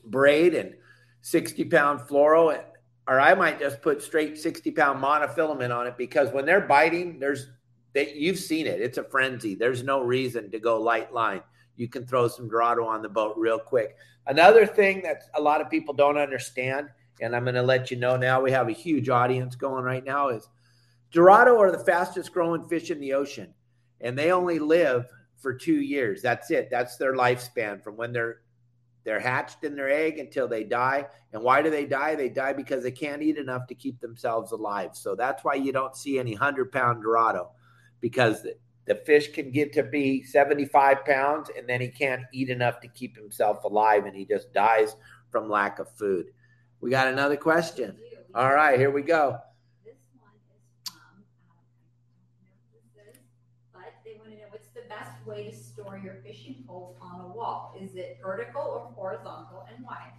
braid 0.06 0.54
and 0.54 0.76
60 1.22 1.66
pound 1.66 2.00
fluoro. 2.02 2.64
Or 3.08 3.20
I 3.20 3.34
might 3.34 3.60
just 3.60 3.82
put 3.82 4.02
straight 4.02 4.38
60 4.38 4.72
pound 4.72 5.04
monofilament 5.04 5.76
on 5.76 5.88
it 5.88 5.98
because 5.98 6.32
when 6.32 6.46
they're 6.46 6.62
biting, 6.62 7.20
there's 7.20 7.48
they, 7.94 8.14
you've 8.14 8.40
seen 8.40 8.68
it. 8.68 8.82
It's 8.82 8.98
a 8.98 9.04
frenzy. 9.04 9.56
There's 9.56 9.84
no 9.84 10.02
reason 10.02 10.52
to 10.52 10.60
go 10.60 10.82
light 10.82 11.14
line. 11.14 11.42
You 11.76 11.88
can 11.88 12.06
throw 12.06 12.28
some 12.28 12.50
Dorado 12.50 12.86
on 12.86 13.02
the 13.02 13.10
boat 13.10 13.36
real 13.38 13.60
quick. 13.60 13.96
Another 14.28 14.66
thing 14.66 15.02
that 15.04 15.24
a 15.36 15.42
lot 15.42 15.62
of 15.62 15.70
people 15.70 15.94
don't 15.94 16.18
understand– 16.18 16.90
and 17.22 17.36
I'm 17.36 17.44
going 17.44 17.56
to 17.56 17.64
let 17.64 17.92
you 17.92 17.98
know 17.98 18.18
now 18.18 18.42
we 18.42 18.52
have 18.52 18.68
a 18.68 18.74
huge 18.74 19.10
audience 19.10 19.56
going 19.56 19.84
right 19.84 20.04
now 20.04 20.30
is 20.30 20.50
Dorado 21.12 21.60
are 21.60 21.72
the 21.72 21.84
fastest 21.84 22.34
growing 22.34 22.68
fish 22.68 22.92
in 22.92 23.00
the 23.00 23.14
ocean 23.14 23.54
and 24.02 24.18
they 24.18 24.32
only 24.32 24.60
live 24.60 25.06
for 25.38 25.54
2 25.54 25.74
years. 25.74 26.22
That's 26.22 26.52
it. 26.52 26.70
That's 26.72 26.98
their 26.98 27.16
lifespan 27.16 27.84
from 27.84 27.98
when 27.98 28.12
they're 28.14 28.40
they're 29.06 29.20
hatched 29.20 29.66
in 29.66 29.76
their 29.76 29.90
egg 29.90 30.18
until 30.18 30.48
they 30.48 30.64
die. 30.64 31.06
And 31.34 31.44
why 31.44 31.62
do 31.62 31.70
they 31.70 31.86
die? 31.86 32.16
They 32.16 32.30
die 32.30 32.54
because 32.54 32.84
they 32.84 32.92
can't 32.92 33.22
eat 33.22 33.38
enough 33.38 33.68
to 33.68 33.76
keep 33.76 34.00
themselves 34.00 34.54
alive. 34.54 34.92
So 34.94 35.14
that's 35.14 35.44
why 35.44 35.56
you 35.56 35.74
don't 35.74 35.94
see 35.94 36.20
any 36.20 36.32
100 36.32 36.72
pound 36.72 37.04
Dorado 37.04 37.50
because 38.04 38.46
the, 38.86 38.96
fish 39.06 39.32
can 39.32 39.50
get 39.50 39.72
to 39.72 39.82
be 39.82 40.22
75 40.24 41.06
pounds 41.06 41.50
and 41.58 41.68
then 41.68 41.80
he 41.80 41.88
can't 41.88 42.24
eat 42.34 42.50
enough 42.50 42.82
to 42.82 42.88
keep 42.90 43.16
himself 43.16 43.64
alive 43.64 44.06
and 44.06 44.14
he 44.14 44.26
just 44.26 44.54
dies 44.54 44.98
from 45.32 45.50
lack 45.50 45.80
of 45.80 45.90
food. 45.90 46.26
We 46.82 46.90
got 46.90 47.08
another 47.08 47.38
question. 47.38 47.98
All 48.36 48.54
right, 48.54 48.78
here 48.78 48.92
we 48.92 49.04
go. 49.04 49.40
This 49.86 49.96
one 50.20 50.32
is 50.36 50.92
from, 50.92 50.98
um, 50.98 51.24
but 53.72 53.94
they 54.04 54.18
want 54.18 54.32
to 54.32 54.36
know 54.36 54.48
what's 54.50 54.68
the 54.76 54.82
best 54.90 55.26
way 55.26 55.50
to 55.50 55.56
store 55.56 55.98
your 55.98 56.16
fishing 56.16 56.66
poles 56.68 56.98
on 57.02 57.22
a 57.22 57.28
wall? 57.28 57.74
Is 57.80 57.96
it 57.96 58.20
vertical 58.22 58.62
or 58.62 58.92
horizontal 58.96 59.66
and 59.74 59.86
why? 59.86 60.12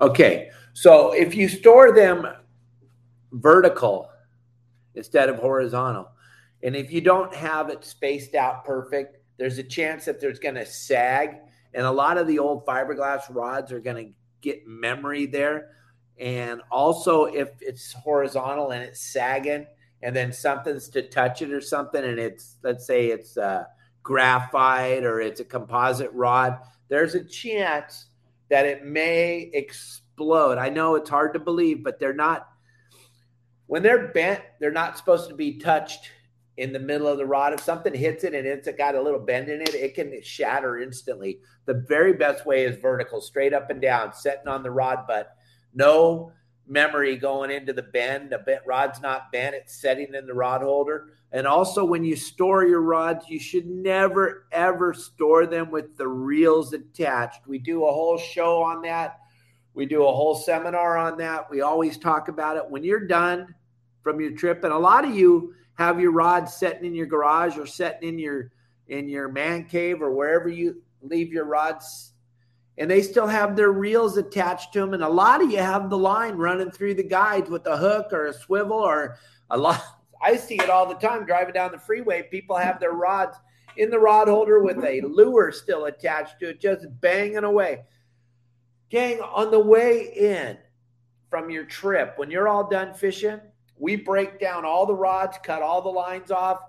Okay, 0.00 0.50
so 0.72 1.12
if 1.12 1.34
you 1.34 1.48
store 1.48 1.92
them 1.92 2.28
vertical 3.32 4.08
instead 4.94 5.28
of 5.28 5.36
horizontal, 5.36 6.13
and 6.64 6.74
if 6.74 6.90
you 6.90 7.02
don't 7.02 7.32
have 7.34 7.68
it 7.68 7.84
spaced 7.84 8.34
out 8.34 8.64
perfect, 8.64 9.18
there's 9.36 9.58
a 9.58 9.62
chance 9.62 10.06
that 10.06 10.18
there's 10.18 10.38
going 10.38 10.54
to 10.54 10.64
sag. 10.64 11.36
And 11.74 11.84
a 11.84 11.90
lot 11.90 12.16
of 12.16 12.26
the 12.26 12.38
old 12.38 12.64
fiberglass 12.64 13.22
rods 13.28 13.70
are 13.70 13.80
going 13.80 14.06
to 14.06 14.12
get 14.40 14.66
memory 14.66 15.26
there. 15.26 15.72
And 16.18 16.62
also, 16.70 17.26
if 17.26 17.50
it's 17.60 17.92
horizontal 17.92 18.70
and 18.70 18.82
it's 18.82 19.00
sagging, 19.00 19.66
and 20.02 20.16
then 20.16 20.32
something's 20.32 20.88
to 20.90 21.02
touch 21.02 21.42
it 21.42 21.52
or 21.52 21.60
something, 21.60 22.02
and 22.02 22.18
it's 22.18 22.56
let's 22.62 22.86
say 22.86 23.08
it's 23.08 23.36
a 23.36 23.66
graphite 24.02 25.04
or 25.04 25.20
it's 25.20 25.40
a 25.40 25.44
composite 25.44 26.12
rod, 26.12 26.58
there's 26.88 27.14
a 27.14 27.24
chance 27.24 28.06
that 28.48 28.64
it 28.64 28.84
may 28.84 29.50
explode. 29.52 30.56
I 30.56 30.70
know 30.70 30.94
it's 30.94 31.10
hard 31.10 31.34
to 31.34 31.40
believe, 31.40 31.84
but 31.84 31.98
they're 31.98 32.14
not. 32.14 32.48
When 33.66 33.82
they're 33.82 34.08
bent, 34.08 34.40
they're 34.60 34.70
not 34.70 34.96
supposed 34.96 35.28
to 35.28 35.34
be 35.34 35.58
touched 35.58 36.10
in 36.56 36.72
the 36.72 36.78
middle 36.78 37.08
of 37.08 37.18
the 37.18 37.26
rod. 37.26 37.52
If 37.52 37.60
something 37.60 37.94
hits 37.94 38.24
it 38.24 38.34
and 38.34 38.46
it's 38.46 38.68
got 38.78 38.94
a 38.94 39.02
little 39.02 39.20
bend 39.20 39.48
in 39.48 39.60
it, 39.60 39.74
it 39.74 39.94
can 39.94 40.22
shatter 40.22 40.78
instantly. 40.78 41.40
The 41.66 41.84
very 41.88 42.12
best 42.12 42.46
way 42.46 42.64
is 42.64 42.76
vertical, 42.76 43.20
straight 43.20 43.52
up 43.52 43.70
and 43.70 43.80
down, 43.80 44.12
setting 44.12 44.48
on 44.48 44.62
the 44.62 44.70
rod 44.70 45.06
butt 45.06 45.36
no 45.74 46.32
memory 46.66 47.16
going 47.16 47.50
into 47.50 47.72
the 47.72 47.82
bend. 47.82 48.30
The 48.30 48.38
bent 48.38 48.62
rod's 48.66 49.00
not 49.00 49.30
bent, 49.32 49.54
it's 49.54 49.80
setting 49.80 50.14
in 50.14 50.26
the 50.26 50.34
rod 50.34 50.62
holder. 50.62 51.08
And 51.32 51.46
also, 51.46 51.84
when 51.84 52.04
you 52.04 52.14
store 52.14 52.64
your 52.64 52.80
rods, 52.80 53.28
you 53.28 53.40
should 53.40 53.66
never 53.66 54.46
ever 54.52 54.94
store 54.94 55.46
them 55.46 55.70
with 55.70 55.96
the 55.96 56.06
reels 56.06 56.72
attached. 56.72 57.46
We 57.46 57.58
do 57.58 57.84
a 57.84 57.92
whole 57.92 58.16
show 58.16 58.62
on 58.62 58.82
that. 58.82 59.18
We 59.74 59.86
do 59.86 60.06
a 60.06 60.12
whole 60.12 60.36
seminar 60.36 60.96
on 60.96 61.18
that. 61.18 61.50
We 61.50 61.60
always 61.60 61.98
talk 61.98 62.28
about 62.28 62.56
it. 62.56 62.70
When 62.70 62.84
you're 62.84 63.06
done 63.06 63.54
from 64.02 64.20
your 64.20 64.36
trip, 64.36 64.62
and 64.62 64.72
a 64.72 64.78
lot 64.78 65.04
of 65.04 65.14
you 65.14 65.54
have 65.74 66.00
your 66.00 66.12
rods 66.12 66.54
setting 66.54 66.84
in 66.84 66.94
your 66.94 67.06
garage 67.06 67.56
or 67.56 67.66
setting 67.66 68.08
in 68.08 68.18
your 68.18 68.50
in 68.88 69.08
your 69.08 69.28
man 69.28 69.64
cave 69.64 70.02
or 70.02 70.12
wherever 70.12 70.48
you 70.48 70.82
leave 71.02 71.32
your 71.32 71.46
rods 71.46 72.14
and 72.76 72.90
they 72.90 73.02
still 73.02 73.26
have 73.26 73.54
their 73.56 73.72
reels 73.72 74.16
attached 74.16 74.72
to 74.72 74.80
them. 74.80 74.94
And 74.94 75.02
a 75.02 75.08
lot 75.08 75.42
of 75.42 75.50
you 75.50 75.58
have 75.58 75.90
the 75.90 75.98
line 75.98 76.34
running 76.34 76.70
through 76.70 76.94
the 76.94 77.04
guides 77.04 77.48
with 77.48 77.66
a 77.66 77.76
hook 77.76 78.12
or 78.12 78.26
a 78.26 78.32
swivel 78.32 78.78
or 78.78 79.16
a 79.50 79.56
lot. 79.56 79.82
I 80.22 80.36
see 80.36 80.56
it 80.56 80.70
all 80.70 80.86
the 80.86 80.94
time 80.94 81.26
driving 81.26 81.54
down 81.54 81.72
the 81.72 81.78
freeway. 81.78 82.22
People 82.22 82.56
have 82.56 82.80
their 82.80 82.92
rods 82.92 83.36
in 83.76 83.90
the 83.90 83.98
rod 83.98 84.28
holder 84.28 84.62
with 84.62 84.82
a 84.82 85.02
lure 85.02 85.52
still 85.52 85.84
attached 85.84 86.40
to 86.40 86.50
it, 86.50 86.60
just 86.60 86.86
banging 87.00 87.44
away. 87.44 87.82
Gang, 88.88 89.20
on 89.20 89.50
the 89.50 89.60
way 89.60 90.12
in 90.16 90.56
from 91.28 91.50
your 91.50 91.64
trip, 91.64 92.14
when 92.16 92.30
you're 92.30 92.48
all 92.48 92.68
done 92.68 92.94
fishing, 92.94 93.40
we 93.78 93.96
break 93.96 94.38
down 94.38 94.64
all 94.64 94.86
the 94.86 94.94
rods, 94.94 95.38
cut 95.42 95.62
all 95.62 95.82
the 95.82 95.88
lines 95.88 96.30
off 96.30 96.60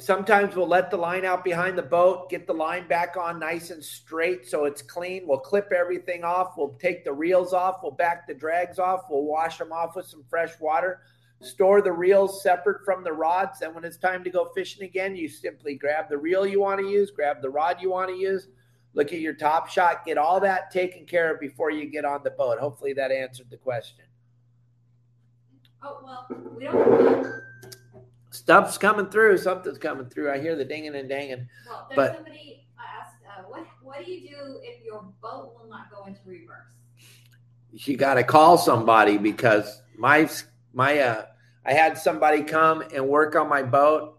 Sometimes 0.00 0.56
we'll 0.56 0.66
let 0.66 0.90
the 0.90 0.96
line 0.96 1.24
out 1.24 1.44
behind 1.44 1.78
the 1.78 1.82
boat, 1.82 2.28
get 2.28 2.48
the 2.48 2.52
line 2.52 2.88
back 2.88 3.16
on 3.16 3.38
nice 3.38 3.70
and 3.70 3.82
straight 3.82 4.44
so 4.44 4.64
it's 4.64 4.82
clean. 4.82 5.22
We'll 5.24 5.38
clip 5.38 5.72
everything 5.72 6.24
off. 6.24 6.54
We'll 6.56 6.76
take 6.80 7.04
the 7.04 7.12
reels 7.12 7.52
off. 7.52 7.78
We'll 7.80 7.92
back 7.92 8.26
the 8.26 8.34
drags 8.34 8.80
off. 8.80 9.02
We'll 9.08 9.22
wash 9.22 9.58
them 9.58 9.72
off 9.72 9.94
with 9.94 10.06
some 10.06 10.24
fresh 10.28 10.58
water. 10.58 11.02
Store 11.42 11.80
the 11.80 11.92
reels 11.92 12.42
separate 12.42 12.84
from 12.84 13.04
the 13.04 13.12
rods. 13.12 13.62
And 13.62 13.72
when 13.72 13.84
it's 13.84 13.96
time 13.96 14.24
to 14.24 14.30
go 14.30 14.46
fishing 14.46 14.82
again, 14.82 15.14
you 15.14 15.28
simply 15.28 15.76
grab 15.76 16.08
the 16.08 16.18
reel 16.18 16.44
you 16.44 16.60
want 16.60 16.80
to 16.80 16.88
use, 16.88 17.12
grab 17.12 17.40
the 17.40 17.50
rod 17.50 17.80
you 17.80 17.90
want 17.90 18.10
to 18.10 18.16
use, 18.16 18.48
look 18.94 19.12
at 19.12 19.20
your 19.20 19.34
top 19.34 19.68
shot, 19.68 20.04
get 20.04 20.18
all 20.18 20.40
that 20.40 20.72
taken 20.72 21.06
care 21.06 21.32
of 21.32 21.40
before 21.40 21.70
you 21.70 21.88
get 21.88 22.04
on 22.04 22.24
the 22.24 22.30
boat. 22.30 22.58
Hopefully 22.58 22.94
that 22.94 23.12
answered 23.12 23.48
the 23.48 23.58
question. 23.58 24.04
Oh, 25.84 26.00
well, 26.02 26.26
we 26.56 26.64
don't 26.64 27.44
stuff's 28.34 28.76
coming 28.76 29.06
through. 29.06 29.38
Something's 29.38 29.78
coming 29.78 30.06
through. 30.06 30.30
I 30.30 30.40
hear 30.40 30.56
the 30.56 30.64
dinging 30.64 30.94
and 30.96 31.08
danging. 31.08 31.48
Well, 31.66 31.86
there's 31.88 31.96
but, 31.96 32.14
somebody 32.16 32.66
asked, 32.78 33.16
uh, 33.26 33.42
what 33.48 33.66
what 33.82 34.04
do 34.04 34.10
you 34.10 34.28
do 34.28 34.60
if 34.62 34.84
your 34.84 35.04
boat 35.22 35.54
will 35.58 35.68
not 35.68 35.90
go 35.90 36.04
into 36.06 36.20
reverse? 36.26 36.74
You 37.70 37.96
got 37.96 38.14
to 38.14 38.24
call 38.24 38.58
somebody 38.58 39.18
because 39.18 39.82
my 39.96 40.28
my 40.72 40.98
uh, 40.98 41.26
I 41.64 41.72
had 41.72 41.96
somebody 41.96 42.42
come 42.42 42.82
and 42.92 43.08
work 43.08 43.36
on 43.36 43.48
my 43.48 43.62
boat. 43.62 44.18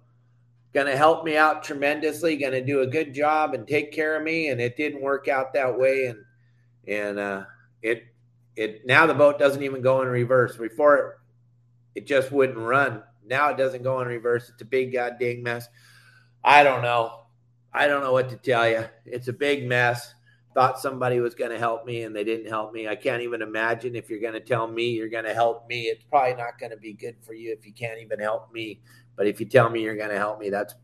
Going 0.73 0.87
to 0.87 0.97
help 0.97 1.23
me 1.23 1.37
out 1.37 1.63
tremendously. 1.63 2.35
Going 2.35 2.51
to 2.51 2.63
do 2.63 2.81
a 2.81 2.87
good 2.87 3.13
job 3.13 3.53
and 3.53 3.65
take 3.65 3.93
care 3.93 4.17
of 4.17 4.23
me. 4.23 4.49
And 4.49 4.59
it 4.59 4.75
didn't 4.75 5.01
work 5.01 5.29
out 5.29 5.53
that 5.53 5.79
way. 5.79 6.07
And 6.07 6.19
and 6.87 7.19
uh, 7.19 7.43
it 7.81 8.03
it 8.57 8.85
now 8.85 9.05
the 9.05 9.13
boat 9.13 9.39
doesn't 9.39 9.63
even 9.63 9.81
go 9.81 10.01
in 10.01 10.09
reverse. 10.09 10.57
Before 10.57 11.19
it, 11.95 12.05
just 12.05 12.31
wouldn't 12.31 12.57
run 12.57 13.01
now 13.27 13.49
it 13.49 13.57
doesn't 13.57 13.83
go 13.83 14.01
in 14.01 14.07
reverse. 14.07 14.49
It's 14.49 14.61
a 14.61 14.65
big 14.65 14.93
goddamn 14.93 15.43
mess. 15.43 15.67
I 16.43 16.63
don't 16.63 16.81
know. 16.81 17.21
I 17.73 17.87
don't 17.87 18.01
know 18.01 18.13
what 18.13 18.29
to 18.29 18.37
tell 18.37 18.67
you. 18.69 18.85
It's 19.05 19.27
a 19.27 19.33
big 19.33 19.67
mess. 19.67 20.13
Thought 20.53 20.79
somebody 20.79 21.19
was 21.19 21.35
going 21.35 21.51
to 21.51 21.57
help 21.57 21.85
me 21.85 22.03
and 22.03 22.15
they 22.15 22.23
didn't 22.23 22.47
help 22.47 22.71
me. 22.71 22.87
I 22.87 22.95
can't 22.95 23.21
even 23.21 23.41
imagine 23.41 23.95
if 23.95 24.09
you're 24.09 24.21
going 24.21 24.33
to 24.33 24.39
tell 24.39 24.67
me 24.67 24.91
you're 24.91 25.09
going 25.09 25.25
to 25.25 25.33
help 25.33 25.67
me. 25.67 25.83
It's 25.83 26.05
probably 26.05 26.35
not 26.35 26.57
going 26.59 26.71
to 26.71 26.77
be 26.77 26.93
good 26.93 27.17
for 27.21 27.33
you 27.33 27.51
if 27.51 27.65
you 27.65 27.73
can't 27.73 27.99
even 27.99 28.19
help 28.19 28.53
me. 28.53 28.79
But 29.17 29.27
if 29.27 29.39
you 29.39 29.45
tell 29.45 29.69
me 29.69 29.81
you're 29.81 29.97
going 29.97 30.11
to 30.11 30.17
help 30.17 30.39
me, 30.39 30.49
that's, 30.49 30.75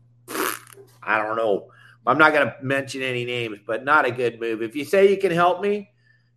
I 1.02 1.18
don't 1.22 1.36
know. 1.36 1.70
I'm 2.06 2.18
not 2.18 2.32
going 2.32 2.48
to 2.48 2.54
mention 2.60 3.00
any 3.00 3.24
names, 3.24 3.60
but 3.66 3.84
not 3.84 4.04
a 4.04 4.10
good 4.10 4.40
move. 4.40 4.60
If 4.60 4.74
you 4.74 4.84
say 4.84 5.08
you 5.08 5.16
can 5.16 5.30
help 5.30 5.62
me, 5.62 5.91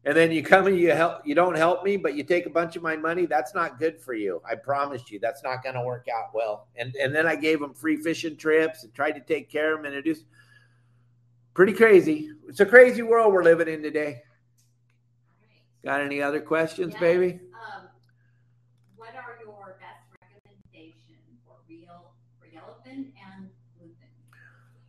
and 0.06 0.16
then 0.16 0.32
you 0.32 0.44
come 0.44 0.68
and 0.68 0.78
you 0.78 0.92
help 0.92 1.26
you 1.26 1.34
don't 1.34 1.58
help 1.58 1.84
me 1.84 1.98
but 1.98 2.16
you 2.16 2.24
take 2.24 2.46
a 2.46 2.50
bunch 2.50 2.76
of 2.76 2.84
my 2.84 2.96
money 2.96 3.26
that's 3.26 3.54
not 3.54 3.80
good 3.80 4.00
for 4.00 4.14
you. 4.14 4.42
I 4.50 4.56
promised 4.56 5.10
you 5.12 5.20
that's 5.20 5.44
not 5.44 5.64
going 5.64 5.76
to 5.76 5.82
work 5.82 6.08
out 6.16 6.30
well. 6.34 6.68
And 6.76 6.96
and 6.96 7.14
then 7.14 7.28
i 7.28 7.36
gave 7.36 7.60
them 7.60 7.74
free 7.74 7.98
fishing 7.98 8.38
trips 8.38 8.84
and 8.84 8.94
tried 8.94 9.14
to 9.14 9.22
take 9.22 9.50
care 9.50 9.74
of 9.74 9.80
them 9.80 9.92
and 9.92 9.96
it 9.96 10.08
is 10.08 10.24
pretty 11.54 11.74
crazy. 11.74 12.30
It's 12.48 12.60
a 12.60 12.66
crazy 12.66 13.02
world 13.02 13.34
we're 13.34 13.44
living 13.44 13.68
in 13.68 13.82
today. 13.82 14.22
Got 15.84 16.02
any 16.02 16.22
other 16.22 16.40
questions 16.40 16.94
yes. 16.94 17.00
baby 17.00 17.40
um, 17.54 17.88
what 18.96 19.16
are 19.16 19.38
your 19.44 19.78
best 19.80 20.06
recommendations 20.22 21.42
for 21.46 21.58
real 21.68 22.14
for 22.40 22.48
yellowfin 22.48 23.12
and 23.34 23.50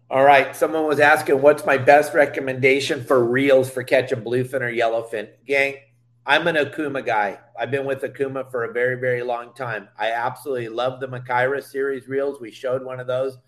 all 0.09 0.23
right. 0.23 0.55
Someone 0.55 0.87
was 0.87 1.01
asking, 1.01 1.43
what's 1.43 1.67
my 1.67 1.77
best 1.77 2.15
recommendation 2.15 3.03
for 3.03 3.25
reels 3.25 3.69
for 3.69 3.83
catching 3.83 4.21
bluefin 4.21 4.61
or 4.61 4.73
yellowfin? 4.73 5.29
Gang, 5.47 5.77
I'm 6.25 6.47
an 6.47 6.55
Okuma 6.55 7.05
guy. 7.05 7.41
I've 7.59 7.73
been 7.73 7.85
with 7.85 8.03
Okuma 8.03 8.51
for 8.51 8.65
a 8.65 8.73
very, 8.73 9.01
very 9.01 9.23
long 9.23 9.53
time. 9.55 9.89
I 9.99 10.13
absolutely 10.13 10.69
love 10.69 11.01
the 11.01 11.09
Makaira 11.09 11.63
series 11.63 12.07
reels. 12.07 12.41
We 12.41 12.53
showed 12.53 12.85
one 12.85 13.01
of 13.01 13.09
those 13.09 13.39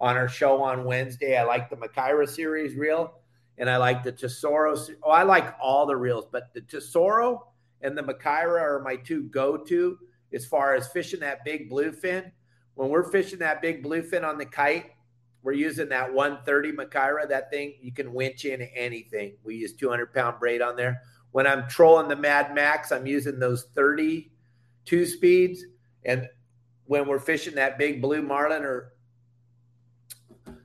on 0.00 0.16
our 0.16 0.28
show 0.28 0.62
on 0.62 0.84
Wednesday. 0.84 1.36
I 1.36 1.44
like 1.44 1.68
the 1.68 1.76
Makaira 1.76 2.26
series 2.26 2.74
reel 2.76 3.20
and 3.58 3.68
I 3.68 3.76
like 3.76 4.02
the 4.02 4.12
Tesoro. 4.12 4.76
Oh, 5.02 5.10
I 5.10 5.22
like 5.22 5.54
all 5.60 5.84
the 5.84 5.96
reels, 5.96 6.26
but 6.32 6.52
the 6.54 6.62
Tesoro 6.62 7.48
and 7.82 7.96
the 7.96 8.02
Makaira 8.02 8.60
are 8.60 8.82
my 8.82 8.96
two 8.96 9.24
go-to 9.24 9.98
as 10.32 10.46
far 10.46 10.74
as 10.74 10.88
fishing 10.88 11.20
that 11.20 11.44
big 11.44 11.70
bluefin. 11.70 12.30
When 12.74 12.88
we're 12.88 13.10
fishing 13.10 13.38
that 13.40 13.60
big 13.60 13.84
bluefin 13.84 14.24
on 14.24 14.38
the 14.38 14.46
kite, 14.46 14.92
we're 15.46 15.52
using 15.52 15.88
that 15.90 16.12
130 16.12 16.72
Makaira. 16.72 17.28
That 17.28 17.52
thing 17.52 17.74
you 17.80 17.92
can 17.92 18.12
winch 18.12 18.44
in 18.44 18.62
anything. 18.62 19.36
We 19.44 19.54
use 19.54 19.74
200 19.74 20.12
pound 20.12 20.40
braid 20.40 20.60
on 20.60 20.74
there. 20.74 21.00
When 21.30 21.46
I'm 21.46 21.68
trolling 21.68 22.08
the 22.08 22.16
Mad 22.16 22.52
Max, 22.52 22.90
I'm 22.90 23.06
using 23.06 23.38
those 23.38 23.68
32 23.76 25.06
speeds. 25.06 25.62
And 26.04 26.28
when 26.86 27.06
we're 27.06 27.20
fishing 27.20 27.54
that 27.54 27.78
big 27.78 28.02
blue 28.02 28.22
marlin 28.22 28.64
or 28.64 28.94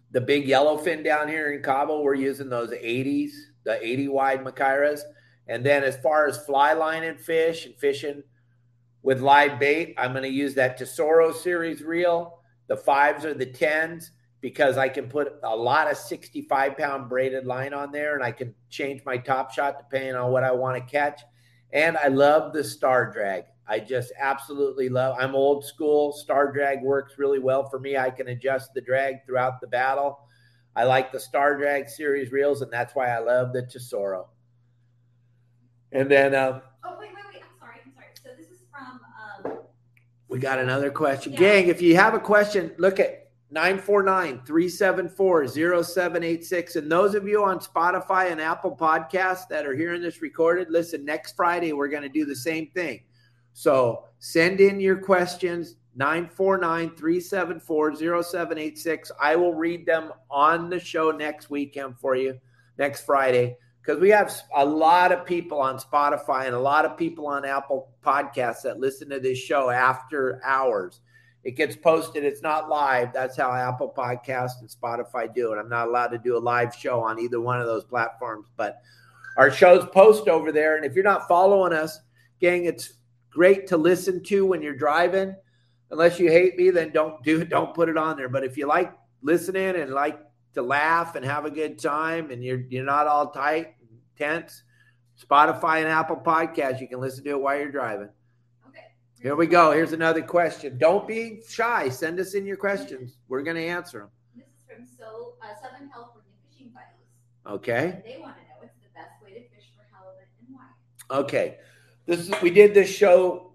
the 0.09 0.19
big 0.19 0.47
yellowfin 0.47 1.03
down 1.03 1.27
here 1.27 1.53
in 1.53 1.61
Cabo, 1.61 2.01
we're 2.01 2.15
using 2.15 2.49
those 2.49 2.71
80s, 2.71 3.33
the 3.63 3.85
80 3.85 4.07
wide 4.07 4.43
Makairas. 4.43 5.01
And 5.45 5.63
then 5.63 5.83
as 5.83 5.97
far 5.97 6.25
as 6.25 6.43
fly 6.43 6.73
lining 6.73 7.19
fish 7.19 7.67
and 7.67 7.75
fishing 7.75 8.23
with 9.03 9.21
live 9.21 9.59
bait, 9.59 9.93
I'm 9.99 10.13
going 10.13 10.23
to 10.23 10.29
use 10.29 10.55
that 10.55 10.79
Tesoro 10.79 11.31
series 11.31 11.83
reel. 11.83 12.39
The 12.65 12.77
fives 12.77 13.25
or 13.25 13.35
the 13.35 13.45
tens 13.45 14.09
because 14.41 14.77
I 14.77 14.89
can 14.89 15.07
put 15.07 15.33
a 15.43 15.55
lot 15.55 15.89
of 15.89 15.97
65 15.97 16.77
pound 16.77 17.09
braided 17.09 17.45
line 17.45 17.73
on 17.73 17.91
there 17.91 18.15
and 18.15 18.23
I 18.23 18.31
can 18.31 18.53
change 18.69 19.01
my 19.05 19.17
top 19.17 19.53
shot 19.53 19.77
depending 19.77 20.15
on 20.15 20.31
what 20.31 20.43
I 20.43 20.51
want 20.51 20.77
to 20.77 20.91
catch. 20.91 21.21
And 21.71 21.95
I 21.97 22.07
love 22.07 22.51
the 22.51 22.63
star 22.63 23.11
drag. 23.11 23.43
I 23.67 23.79
just 23.79 24.11
absolutely 24.19 24.89
love. 24.89 25.15
I'm 25.17 25.35
old 25.35 25.63
school. 25.63 26.11
Star 26.11 26.51
drag 26.51 26.81
works 26.81 27.13
really 27.17 27.39
well 27.39 27.69
for 27.69 27.79
me. 27.79 27.97
I 27.97 28.09
can 28.09 28.27
adjust 28.27 28.73
the 28.73 28.81
drag 28.81 29.25
throughout 29.25 29.61
the 29.61 29.67
battle. 29.67 30.19
I 30.75 30.85
like 30.85 31.11
the 31.11 31.19
Star 31.19 31.57
Drag 31.57 31.89
series 31.89 32.31
reels, 32.31 32.61
and 32.61 32.71
that's 32.71 32.95
why 32.95 33.09
I 33.09 33.19
love 33.19 33.51
the 33.53 33.63
Tesoro. 33.63 34.29
And 35.91 36.09
then, 36.09 36.33
um, 36.33 36.61
Oh 36.83 36.97
wait, 36.99 37.09
wait, 37.13 37.23
wait! 37.33 37.41
I'm 37.43 37.59
sorry. 37.59 37.75
I'm 37.85 37.93
sorry. 37.93 38.07
So 38.23 38.29
this 38.37 38.47
is 38.47 38.63
from. 38.71 39.51
Um, 39.51 39.59
we 40.29 40.39
got 40.39 40.59
another 40.59 40.89
question. 40.89 41.33
Yeah. 41.33 41.39
Gang, 41.39 41.67
if 41.67 41.81
you 41.81 41.95
have 41.95 42.13
a 42.13 42.19
question, 42.19 42.73
look 42.77 42.99
at 42.99 43.20
949 43.51 44.41
374 44.45 45.47
0786. 45.47 46.75
And 46.77 46.91
those 46.91 47.15
of 47.15 47.27
you 47.27 47.43
on 47.43 47.59
Spotify 47.59 48.31
and 48.31 48.39
Apple 48.39 48.75
Podcasts 48.75 49.47
that 49.49 49.65
are 49.65 49.75
hearing 49.75 50.01
this 50.01 50.21
recorded, 50.21 50.69
listen, 50.69 51.03
next 51.03 51.35
Friday, 51.35 51.73
we're 51.73 51.89
going 51.89 52.03
to 52.03 52.09
do 52.09 52.25
the 52.25 52.35
same 52.35 52.67
thing. 52.67 53.01
So 53.53 54.05
send 54.19 54.61
in 54.61 54.79
your 54.79 54.97
questions 54.97 55.75
949 55.95 56.95
374 56.95 57.95
0786. 58.23 59.11
I 59.19 59.35
will 59.35 59.53
read 59.53 59.85
them 59.85 60.13
on 60.29 60.69
the 60.69 60.79
show 60.79 61.11
next 61.11 61.49
weekend 61.49 61.99
for 61.99 62.15
you, 62.15 62.39
next 62.77 63.05
Friday, 63.05 63.57
because 63.81 63.99
we 63.99 64.09
have 64.09 64.33
a 64.55 64.65
lot 64.65 65.11
of 65.11 65.25
people 65.25 65.59
on 65.59 65.77
Spotify 65.77 66.45
and 66.45 66.55
a 66.55 66.59
lot 66.59 66.85
of 66.85 66.95
people 66.95 67.27
on 67.27 67.43
Apple 67.43 67.89
Podcasts 68.01 68.61
that 68.61 68.79
listen 68.79 69.09
to 69.09 69.19
this 69.19 69.37
show 69.37 69.69
after 69.69 70.41
hours. 70.45 71.01
It 71.43 71.51
gets 71.55 71.75
posted, 71.75 72.23
it's 72.23 72.43
not 72.43 72.69
live. 72.69 73.11
That's 73.13 73.35
how 73.35 73.51
Apple 73.51 73.91
Podcast 73.95 74.59
and 74.59 74.69
Spotify 74.69 75.33
do 75.33 75.53
it. 75.53 75.57
I'm 75.57 75.69
not 75.69 75.87
allowed 75.87 76.09
to 76.09 76.19
do 76.19 76.37
a 76.37 76.39
live 76.39 76.75
show 76.75 77.01
on 77.01 77.19
either 77.19 77.41
one 77.41 77.59
of 77.59 77.65
those 77.65 77.83
platforms, 77.83 78.47
but 78.57 78.81
our 79.37 79.49
shows 79.49 79.87
post 79.91 80.27
over 80.27 80.51
there. 80.51 80.75
And 80.75 80.85
if 80.85 80.93
you're 80.93 81.03
not 81.03 81.27
following 81.27 81.73
us, 81.73 81.99
gang, 82.39 82.65
it's 82.65 82.93
great 83.31 83.65
to 83.67 83.77
listen 83.77 84.21
to 84.25 84.45
when 84.45 84.61
you're 84.61 84.75
driving. 84.75 85.35
Unless 85.89 86.19
you 86.19 86.29
hate 86.29 86.57
me, 86.57 86.69
then 86.69 86.91
don't 86.91 87.21
do. 87.23 87.43
Don't 87.43 87.73
put 87.73 87.89
it 87.89 87.97
on 87.97 88.17
there. 88.17 88.29
But 88.29 88.43
if 88.43 88.55
you 88.55 88.67
like 88.67 88.93
listening 89.21 89.75
and 89.75 89.91
like 89.91 90.19
to 90.53 90.61
laugh 90.61 91.15
and 91.15 91.25
have 91.25 91.45
a 91.45 91.51
good 91.51 91.79
time, 91.79 92.31
and 92.31 92.43
you're 92.43 92.61
you're 92.69 92.85
not 92.85 93.07
all 93.07 93.31
tight, 93.31 93.75
and 93.81 93.99
tense, 94.17 94.63
Spotify 95.21 95.79
and 95.79 95.87
Apple 95.87 96.17
Podcasts, 96.17 96.79
you 96.79 96.87
can 96.87 96.99
listen 96.99 97.23
to 97.25 97.31
it 97.31 97.41
while 97.41 97.57
you're 97.57 97.71
driving. 97.71 98.09
Here 99.21 99.35
we 99.35 99.45
go. 99.45 99.71
Here's 99.71 99.93
another 99.93 100.23
question. 100.23 100.79
Don't 100.79 101.07
be 101.07 101.41
shy. 101.47 101.89
Send 101.89 102.19
us 102.19 102.33
in 102.33 102.43
your 102.43 102.57
questions. 102.57 103.17
We're 103.27 103.43
going 103.43 103.55
to 103.55 103.65
answer 103.65 103.99
them. 103.99 104.09
This 104.35 104.47
is 104.47 104.63
from 104.67 104.87
so 104.97 105.35
uh, 105.43 105.53
Southern 105.61 105.89
California 105.89 106.31
Fishing 106.49 106.71
Buddies. 106.73 107.55
Okay. 107.55 107.91
And 107.93 108.03
they 108.03 108.19
want 108.19 108.37
to 108.37 108.41
know 108.43 108.55
what's 108.59 108.73
the 108.81 108.89
best 108.95 109.21
way 109.23 109.33
to 109.33 109.41
fish 109.55 109.69
for 109.75 109.85
halibut 109.93 110.27
and 110.39 110.55
why. 110.55 111.19
Okay. 111.19 111.57
This 112.07 112.21
is 112.21 112.41
we 112.41 112.49
did 112.49 112.73
this 112.73 112.89
show. 112.89 113.53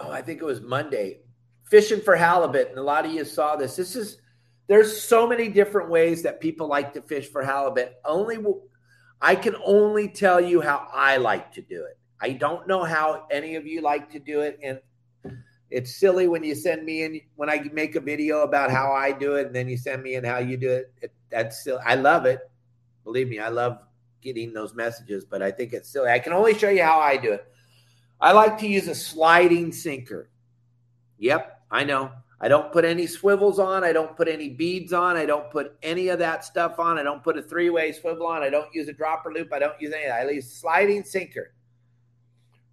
Oh, 0.00 0.10
I 0.10 0.22
think 0.22 0.42
it 0.42 0.44
was 0.44 0.60
Monday. 0.60 1.20
Fishing 1.62 2.00
for 2.00 2.16
halibut, 2.16 2.70
and 2.70 2.78
a 2.78 2.82
lot 2.82 3.06
of 3.06 3.12
you 3.12 3.24
saw 3.24 3.54
this. 3.54 3.76
This 3.76 3.94
is 3.94 4.18
there's 4.66 5.00
so 5.00 5.26
many 5.26 5.48
different 5.48 5.88
ways 5.88 6.22
that 6.24 6.40
people 6.40 6.66
like 6.66 6.92
to 6.94 7.02
fish 7.02 7.30
for 7.30 7.44
halibut. 7.44 7.94
Only 8.04 8.38
I 9.20 9.36
can 9.36 9.54
only 9.64 10.08
tell 10.08 10.40
you 10.40 10.60
how 10.60 10.88
I 10.92 11.18
like 11.18 11.52
to 11.52 11.62
do 11.62 11.84
it. 11.84 11.96
I 12.20 12.32
don't 12.32 12.66
know 12.66 12.84
how 12.84 13.26
any 13.30 13.56
of 13.56 13.66
you 13.66 13.80
like 13.80 14.10
to 14.12 14.18
do 14.18 14.40
it, 14.40 14.58
and 14.62 14.78
it's 15.70 15.94
silly 15.94 16.26
when 16.26 16.42
you 16.42 16.54
send 16.54 16.84
me 16.84 17.02
in 17.04 17.20
when 17.36 17.48
I 17.48 17.62
make 17.72 17.94
a 17.94 18.00
video 18.00 18.42
about 18.42 18.70
how 18.70 18.92
I 18.92 19.12
do 19.12 19.36
it, 19.36 19.46
and 19.46 19.54
then 19.54 19.68
you 19.68 19.76
send 19.76 20.02
me 20.02 20.14
in 20.16 20.24
how 20.24 20.38
you 20.38 20.56
do 20.56 20.70
it. 20.70 20.92
it 21.00 21.12
that's 21.30 21.62
silly. 21.62 21.80
I 21.84 21.94
love 21.94 22.26
it. 22.26 22.40
Believe 23.04 23.28
me, 23.28 23.38
I 23.38 23.48
love 23.48 23.78
getting 24.20 24.52
those 24.52 24.74
messages, 24.74 25.24
but 25.24 25.42
I 25.42 25.50
think 25.50 25.72
it's 25.72 25.88
silly. 25.88 26.10
I 26.10 26.18
can 26.18 26.32
only 26.32 26.58
show 26.58 26.68
you 26.68 26.82
how 26.82 26.98
I 26.98 27.16
do 27.16 27.32
it. 27.32 27.46
I 28.20 28.32
like 28.32 28.58
to 28.58 28.66
use 28.66 28.88
a 28.88 28.94
sliding 28.94 29.72
sinker. 29.72 30.28
Yep, 31.18 31.62
I 31.70 31.84
know. 31.84 32.10
I 32.40 32.48
don't 32.48 32.72
put 32.72 32.84
any 32.84 33.06
swivels 33.06 33.58
on. 33.58 33.84
I 33.84 33.92
don't 33.92 34.16
put 34.16 34.26
any 34.26 34.48
beads 34.48 34.92
on. 34.92 35.16
I 35.16 35.26
don't 35.26 35.50
put 35.50 35.76
any 35.82 36.08
of 36.08 36.18
that 36.18 36.44
stuff 36.44 36.78
on. 36.78 36.98
I 36.98 37.02
don't 37.02 37.22
put 37.22 37.36
a 37.36 37.42
three 37.42 37.70
way 37.70 37.92
swivel 37.92 38.26
on. 38.26 38.42
I 38.42 38.48
don't 38.48 38.74
use 38.74 38.88
a 38.88 38.92
dropper 38.92 39.32
loop. 39.32 39.52
I 39.52 39.58
don't 39.58 39.78
use 39.80 39.92
any. 39.92 40.10
I 40.10 40.28
use 40.28 40.50
sliding 40.50 41.04
sinker 41.04 41.52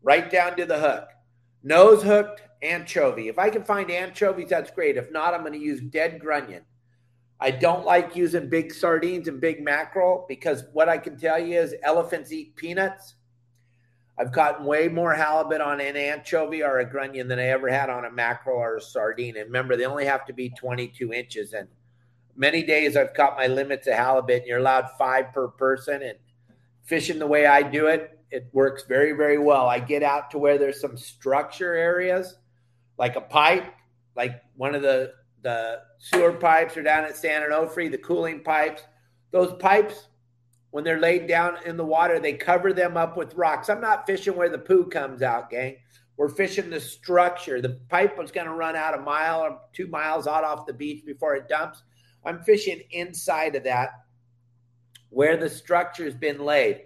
right 0.02 0.32
down 0.32 0.56
to 0.56 0.66
the 0.66 0.80
hook. 0.80 1.10
Nose 1.64 2.02
hooked 2.02 2.42
anchovy. 2.62 3.28
If 3.28 3.40
I 3.40 3.50
can 3.50 3.64
find 3.64 3.90
anchovies, 3.92 4.50
that's 4.50 4.72
great. 4.72 4.98
If 4.98 5.12
not, 5.12 5.34
I'm 5.34 5.42
going 5.42 5.54
to 5.54 5.60
use 5.60 5.82
dead 5.82 6.20
grunion. 6.20 6.64
I 7.40 7.52
don't 7.52 7.86
like 7.86 8.16
using 8.16 8.50
big 8.50 8.74
sardines 8.74 9.28
and 9.28 9.40
big 9.40 9.64
mackerel 9.64 10.26
because 10.28 10.64
what 10.74 10.90
I 10.90 10.98
can 10.98 11.18
tell 11.18 11.40
you 11.40 11.60
is 11.60 11.76
elephants 11.84 12.32
eat 12.32 12.56
peanuts. 12.56 13.16
I've 14.20 14.32
gotten 14.32 14.66
way 14.66 14.88
more 14.88 15.14
halibut 15.14 15.62
on 15.62 15.80
an 15.80 15.96
anchovy 15.96 16.64
or 16.64 16.80
a 16.80 16.90
grunion 16.90 17.28
than 17.28 17.38
I 17.38 17.50
ever 17.50 17.70
had 17.70 17.92
on 17.92 18.06
a 18.06 18.12
mackerel 18.12 18.58
or 18.58 18.78
a 18.78 18.82
sardine. 18.82 19.38
And 19.38 19.46
remember, 19.46 19.78
they 19.78 19.86
only 19.86 20.06
have 20.06 20.26
to 20.26 20.34
be 20.34 20.50
22 20.50 21.14
inches. 21.14 21.54
And 21.54 21.68
many 22.36 22.64
days 22.64 22.98
I've 22.98 23.14
caught 23.14 23.38
my 23.38 23.46
limits 23.46 23.86
of 23.86 23.94
halibut, 23.94 24.38
and 24.40 24.48
you're 24.48 24.58
allowed 24.58 24.90
five 24.98 25.32
per 25.34 25.50
person. 25.50 26.02
And 26.02 26.18
fishing 26.84 27.20
the 27.20 27.28
way 27.28 27.46
I 27.46 27.62
do 27.62 27.86
it, 27.86 28.20
it 28.32 28.50
works 28.54 28.84
very, 28.88 29.12
very 29.12 29.38
well. 29.38 29.68
I 29.68 29.80
get 29.80 30.02
out 30.02 30.32
to 30.32 30.40
where 30.40 30.58
there's 30.58 30.82
some 30.82 30.98
structure 30.98 31.76
areas, 31.76 32.38
like 32.98 33.16
a 33.16 33.22
pipe, 33.22 33.74
like 34.16 34.42
one 34.56 34.76
of 34.76 34.82
the 34.82 35.14
the 35.44 35.80
sewer 36.00 36.34
pipes 36.34 36.76
are 36.78 36.84
down 36.84 37.06
at 37.06 37.16
San 37.16 37.42
Onofre, 37.42 37.92
the 37.92 37.98
cooling 37.98 38.42
pipes. 38.44 38.82
Those 39.32 39.54
pipes, 39.60 40.08
when 40.72 40.84
they're 40.84 41.00
laid 41.00 41.28
down 41.28 41.58
in 41.66 41.78
the 41.78 41.86
water, 41.86 42.20
they 42.20 42.34
cover 42.34 42.74
them 42.74 42.98
up 42.98 43.16
with 43.16 43.36
rocks. 43.36 43.70
I'm 43.70 43.80
not 43.80 44.06
fishing 44.08 44.36
where 44.36 44.50
the 44.50 44.58
poo 44.58 44.86
comes 44.86 45.22
out, 45.22 45.50
gang. 45.50 45.78
We're 46.18 46.30
fishing 46.30 46.72
the 46.72 46.80
structure. 46.80 47.62
The 47.62 47.80
pipe 47.90 48.18
was 48.18 48.32
going 48.32 48.48
to 48.48 48.54
run 48.54 48.76
out 48.76 48.98
a 48.98 49.02
mile 49.02 49.42
or 49.42 49.60
two 49.74 49.88
miles 49.88 50.26
out 50.26 50.44
off 50.44 50.66
the 50.66 50.74
beach 50.74 51.06
before 51.06 51.36
it 51.36 51.48
dumps. 51.48 51.84
I'm 52.26 52.42
fishing 52.42 52.82
inside 52.92 53.56
of 53.56 53.64
that 53.66 53.92
where 55.10 55.38
the 55.38 55.50
structure's 55.50 56.16
been 56.16 56.40
laid. 56.40 56.84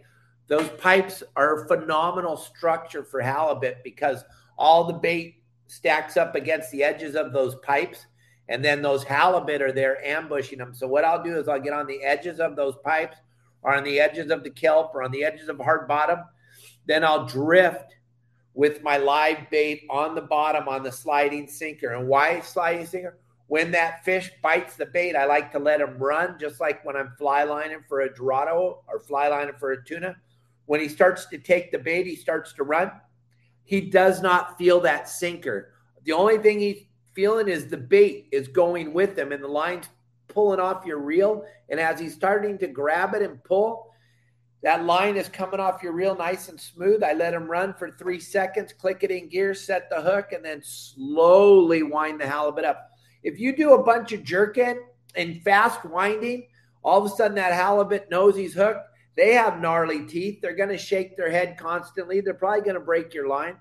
Those 0.47 0.69
pipes 0.77 1.23
are 1.35 1.63
a 1.63 1.67
phenomenal 1.67 2.35
structure 2.35 3.03
for 3.03 3.21
halibut 3.21 3.77
because 3.83 4.23
all 4.57 4.83
the 4.83 4.93
bait 4.93 5.40
stacks 5.71 6.17
up 6.17 6.35
against 6.35 6.69
the 6.71 6.83
edges 6.83 7.15
of 7.15 7.31
those 7.31 7.55
pipes 7.63 8.07
and 8.49 8.63
then 8.63 8.81
those 8.81 9.05
halibut 9.05 9.61
are 9.61 9.71
there 9.71 10.03
ambushing 10.05 10.57
them. 10.57 10.73
So 10.73 10.85
what 10.85 11.05
I'll 11.05 11.23
do 11.23 11.37
is 11.37 11.47
I'll 11.47 11.61
get 11.61 11.71
on 11.71 11.87
the 11.87 12.03
edges 12.03 12.41
of 12.41 12.57
those 12.57 12.75
pipes 12.83 13.15
or 13.61 13.73
on 13.73 13.85
the 13.85 13.97
edges 13.97 14.29
of 14.29 14.43
the 14.43 14.49
kelp 14.49 14.93
or 14.93 15.03
on 15.03 15.11
the 15.11 15.23
edges 15.23 15.47
of 15.47 15.57
hard 15.57 15.87
bottom. 15.87 16.19
Then 16.85 17.05
I'll 17.05 17.25
drift 17.25 17.95
with 18.53 18.83
my 18.83 18.97
live 18.97 19.49
bait 19.49 19.83
on 19.89 20.15
the 20.15 20.21
bottom 20.21 20.67
on 20.67 20.83
the 20.83 20.91
sliding 20.91 21.47
sinker. 21.47 21.93
And 21.93 22.09
why 22.09 22.41
sliding 22.41 22.85
sinker? 22.85 23.19
When 23.47 23.71
that 23.71 24.03
fish 24.03 24.29
bites 24.43 24.75
the 24.75 24.87
bait, 24.87 25.15
I 25.15 25.23
like 25.23 25.53
to 25.53 25.59
let 25.59 25.79
him 25.79 25.97
run, 25.97 26.37
just 26.37 26.59
like 26.59 26.83
when 26.83 26.97
I'm 26.97 27.13
fly 27.17 27.43
lining 27.43 27.83
for 27.87 28.01
a 28.01 28.13
dorado 28.13 28.83
or 28.85 28.99
fly 28.99 29.29
lining 29.29 29.55
for 29.57 29.71
a 29.71 29.81
tuna. 29.85 30.17
When 30.65 30.81
he 30.81 30.89
starts 30.89 31.25
to 31.27 31.37
take 31.37 31.71
the 31.71 31.79
bait, 31.79 32.05
he 32.05 32.17
starts 32.17 32.51
to 32.53 32.63
run. 32.63 32.91
He 33.63 33.81
does 33.81 34.21
not 34.21 34.57
feel 34.57 34.79
that 34.81 35.09
sinker. 35.09 35.73
The 36.03 36.11
only 36.13 36.37
thing 36.37 36.59
he's 36.59 36.83
feeling 37.13 37.47
is 37.47 37.67
the 37.67 37.77
bait 37.77 38.27
is 38.31 38.47
going 38.47 38.93
with 38.93 39.17
him 39.17 39.31
and 39.31 39.43
the 39.43 39.47
line's 39.47 39.87
pulling 40.27 40.59
off 40.59 40.85
your 40.85 40.99
reel. 40.99 41.45
And 41.69 41.79
as 41.79 41.99
he's 41.99 42.13
starting 42.13 42.57
to 42.59 42.67
grab 42.67 43.13
it 43.13 43.21
and 43.21 43.43
pull, 43.43 43.91
that 44.63 44.85
line 44.85 45.17
is 45.17 45.27
coming 45.27 45.59
off 45.59 45.81
your 45.81 45.93
reel 45.93 46.15
nice 46.15 46.49
and 46.49 46.59
smooth. 46.59 47.03
I 47.03 47.13
let 47.13 47.33
him 47.33 47.49
run 47.49 47.73
for 47.73 47.91
three 47.91 48.19
seconds, 48.19 48.73
click 48.73 49.03
it 49.03 49.09
in 49.09 49.27
gear, 49.27 49.53
set 49.53 49.89
the 49.89 50.01
hook, 50.01 50.33
and 50.33 50.45
then 50.45 50.61
slowly 50.63 51.81
wind 51.81 52.21
the 52.21 52.27
halibut 52.27 52.65
up. 52.65 52.91
If 53.23 53.39
you 53.39 53.55
do 53.55 53.73
a 53.73 53.83
bunch 53.83 54.11
of 54.11 54.23
jerking 54.23 54.83
and 55.15 55.41
fast 55.41 55.83
winding, 55.83 56.47
all 56.83 57.03
of 57.03 57.11
a 57.11 57.15
sudden 57.15 57.35
that 57.35 57.53
halibut 57.53 58.09
knows 58.09 58.35
he's 58.35 58.53
hooked 58.53 58.90
They 59.15 59.33
have 59.33 59.61
gnarly 59.61 60.05
teeth. 60.05 60.39
They're 60.41 60.55
going 60.55 60.69
to 60.69 60.77
shake 60.77 61.17
their 61.17 61.29
head 61.29 61.57
constantly. 61.57 62.21
They're 62.21 62.33
probably 62.33 62.61
going 62.61 62.75
to 62.75 62.79
break 62.79 63.13
your 63.13 63.27
line. 63.27 63.57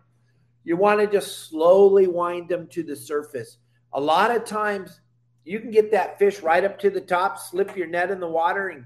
You 0.64 0.76
want 0.76 1.00
to 1.00 1.06
just 1.06 1.48
slowly 1.48 2.06
wind 2.06 2.48
them 2.48 2.68
to 2.68 2.82
the 2.82 2.94
surface. 2.94 3.58
A 3.92 4.00
lot 4.00 4.34
of 4.34 4.44
times, 4.44 5.00
you 5.44 5.58
can 5.58 5.70
get 5.70 5.90
that 5.92 6.18
fish 6.18 6.40
right 6.40 6.64
up 6.64 6.78
to 6.80 6.90
the 6.90 7.00
top, 7.00 7.38
slip 7.38 7.76
your 7.76 7.86
net 7.86 8.10
in 8.10 8.20
the 8.20 8.28
water, 8.28 8.68
and 8.68 8.84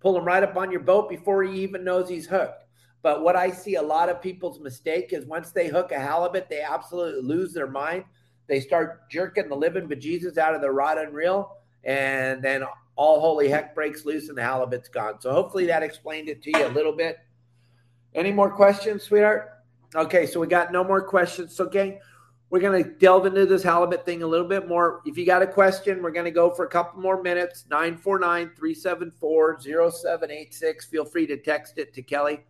pull 0.00 0.16
him 0.16 0.24
right 0.24 0.42
up 0.42 0.56
on 0.56 0.70
your 0.70 0.80
boat 0.80 1.08
before 1.08 1.44
he 1.44 1.60
even 1.60 1.84
knows 1.84 2.08
he's 2.08 2.26
hooked. 2.26 2.64
But 3.02 3.22
what 3.22 3.36
I 3.36 3.50
see 3.50 3.76
a 3.76 3.82
lot 3.82 4.08
of 4.08 4.20
people's 4.20 4.58
mistake 4.58 5.12
is 5.12 5.26
once 5.26 5.52
they 5.52 5.68
hook 5.68 5.92
a 5.92 6.00
halibut, 6.00 6.48
they 6.48 6.62
absolutely 6.62 7.22
lose 7.22 7.52
their 7.52 7.68
mind. 7.68 8.04
They 8.48 8.60
start 8.60 9.08
jerking 9.10 9.48
the 9.48 9.54
living 9.54 9.88
bejesus 9.88 10.38
out 10.38 10.54
of 10.54 10.60
the 10.60 10.70
rod 10.70 10.98
and 10.98 11.14
reel, 11.14 11.58
and 11.84 12.42
then 12.42 12.64
all 12.96 13.20
holy 13.20 13.48
heck 13.48 13.74
breaks 13.74 14.04
loose 14.04 14.28
and 14.28 14.36
the 14.36 14.42
halibut's 14.42 14.88
gone. 14.88 15.20
So 15.20 15.32
hopefully 15.32 15.66
that 15.66 15.82
explained 15.82 16.28
it 16.28 16.42
to 16.42 16.50
you 16.50 16.66
a 16.66 16.68
little 16.68 16.92
bit. 16.92 17.18
Any 18.14 18.32
more 18.32 18.50
questions, 18.50 19.02
sweetheart? 19.02 19.50
Okay, 19.94 20.26
so 20.26 20.40
we 20.40 20.46
got 20.46 20.72
no 20.72 20.82
more 20.82 21.02
questions. 21.02 21.54
So, 21.54 21.68
gang, 21.68 22.00
we're 22.48 22.60
going 22.60 22.82
to 22.82 22.90
delve 22.90 23.26
into 23.26 23.44
this 23.44 23.62
halibut 23.62 24.06
thing 24.06 24.22
a 24.22 24.26
little 24.26 24.48
bit 24.48 24.66
more. 24.66 25.02
If 25.04 25.18
you 25.18 25.26
got 25.26 25.42
a 25.42 25.46
question, 25.46 26.02
we're 26.02 26.12
going 26.12 26.24
to 26.24 26.30
go 26.30 26.50
for 26.50 26.64
a 26.64 26.68
couple 26.68 27.00
more 27.00 27.22
minutes. 27.22 27.66
949 27.68 28.52
374 28.56 29.60
0786. 29.60 30.86
Feel 30.86 31.04
free 31.04 31.26
to 31.26 31.36
text 31.36 31.78
it 31.78 31.92
to 31.94 32.02
Kelly. 32.02 32.40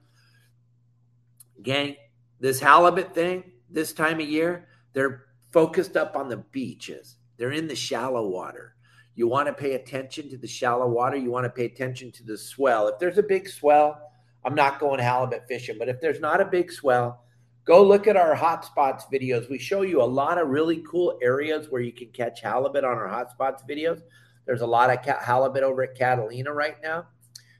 Gang, 1.63 1.97
this 2.39 2.61
halibut 2.61 3.15
thing, 3.15 3.43
this 3.69 3.93
time 3.93 4.21
of 4.21 4.29
year, 4.29 4.69
they're 4.93 5.25
focused 5.51 5.97
up 5.97 6.17
on 6.17 6.29
the 6.29 6.37
beaches, 6.37 7.17
they're 7.39 7.53
in 7.53 7.67
the 7.67 7.75
shallow 7.75 8.29
water. 8.29 8.76
You 9.16 9.26
want 9.26 9.48
to 9.48 9.55
pay 9.55 9.72
attention 9.72 10.29
to 10.29 10.37
the 10.37 10.46
shallow 10.46 10.87
water. 10.87 11.16
You 11.16 11.31
want 11.31 11.44
to 11.44 11.50
pay 11.50 11.64
attention 11.64 12.12
to 12.12 12.22
the 12.22 12.37
swell. 12.37 12.87
If 12.88 12.98
there's 12.98 13.16
a 13.16 13.22
big 13.22 13.48
swell, 13.48 13.98
I'm 14.44 14.55
not 14.55 14.79
going 14.79 15.00
halibut 15.00 15.48
fishing. 15.48 15.76
But 15.79 15.88
if 15.88 16.00
there's 16.02 16.20
not 16.20 16.42
a 16.42 16.44
big 16.44 16.70
swell, 16.70 17.24
go 17.64 17.83
look 17.83 18.07
at 18.07 18.16
our 18.18 18.37
hotspots 18.37 19.11
videos. 19.11 19.48
We 19.48 19.59
show 19.59 19.81
you 19.81 20.02
a 20.02 20.05
lot 20.05 20.37
of 20.37 20.48
really 20.48 20.85
cool 20.88 21.18
areas 21.22 21.68
where 21.70 21.81
you 21.81 21.92
can 21.92 22.09
catch 22.09 22.42
halibut 22.42 22.85
on 22.85 22.96
our 22.98 23.09
hotspots 23.09 23.66
videos. 23.68 24.02
There's 24.44 24.61
a 24.61 24.66
lot 24.66 24.90
of 24.90 25.05
halibut 25.05 25.62
over 25.62 25.83
at 25.83 25.96
Catalina 25.96 26.52
right 26.52 26.76
now. 26.83 27.07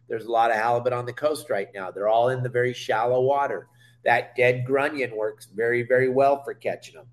There's 0.09 0.27
a 0.27 0.31
lot 0.31 0.51
of 0.51 0.59
halibut 0.59 0.93
on 0.93 1.07
the 1.07 1.13
coast 1.13 1.49
right 1.49 1.69
now. 1.75 1.91
They're 1.91 2.07
all 2.07 2.29
in 2.29 2.43
the 2.43 2.49
very 2.51 2.75
shallow 2.75 3.23
water. 3.23 3.67
That 4.05 4.37
dead 4.37 4.67
grunion 4.67 5.17
works 5.17 5.47
very, 5.47 5.83
very 5.83 6.11
well 6.11 6.45
for 6.45 6.55
catching 6.55 6.95
them. 6.95 7.07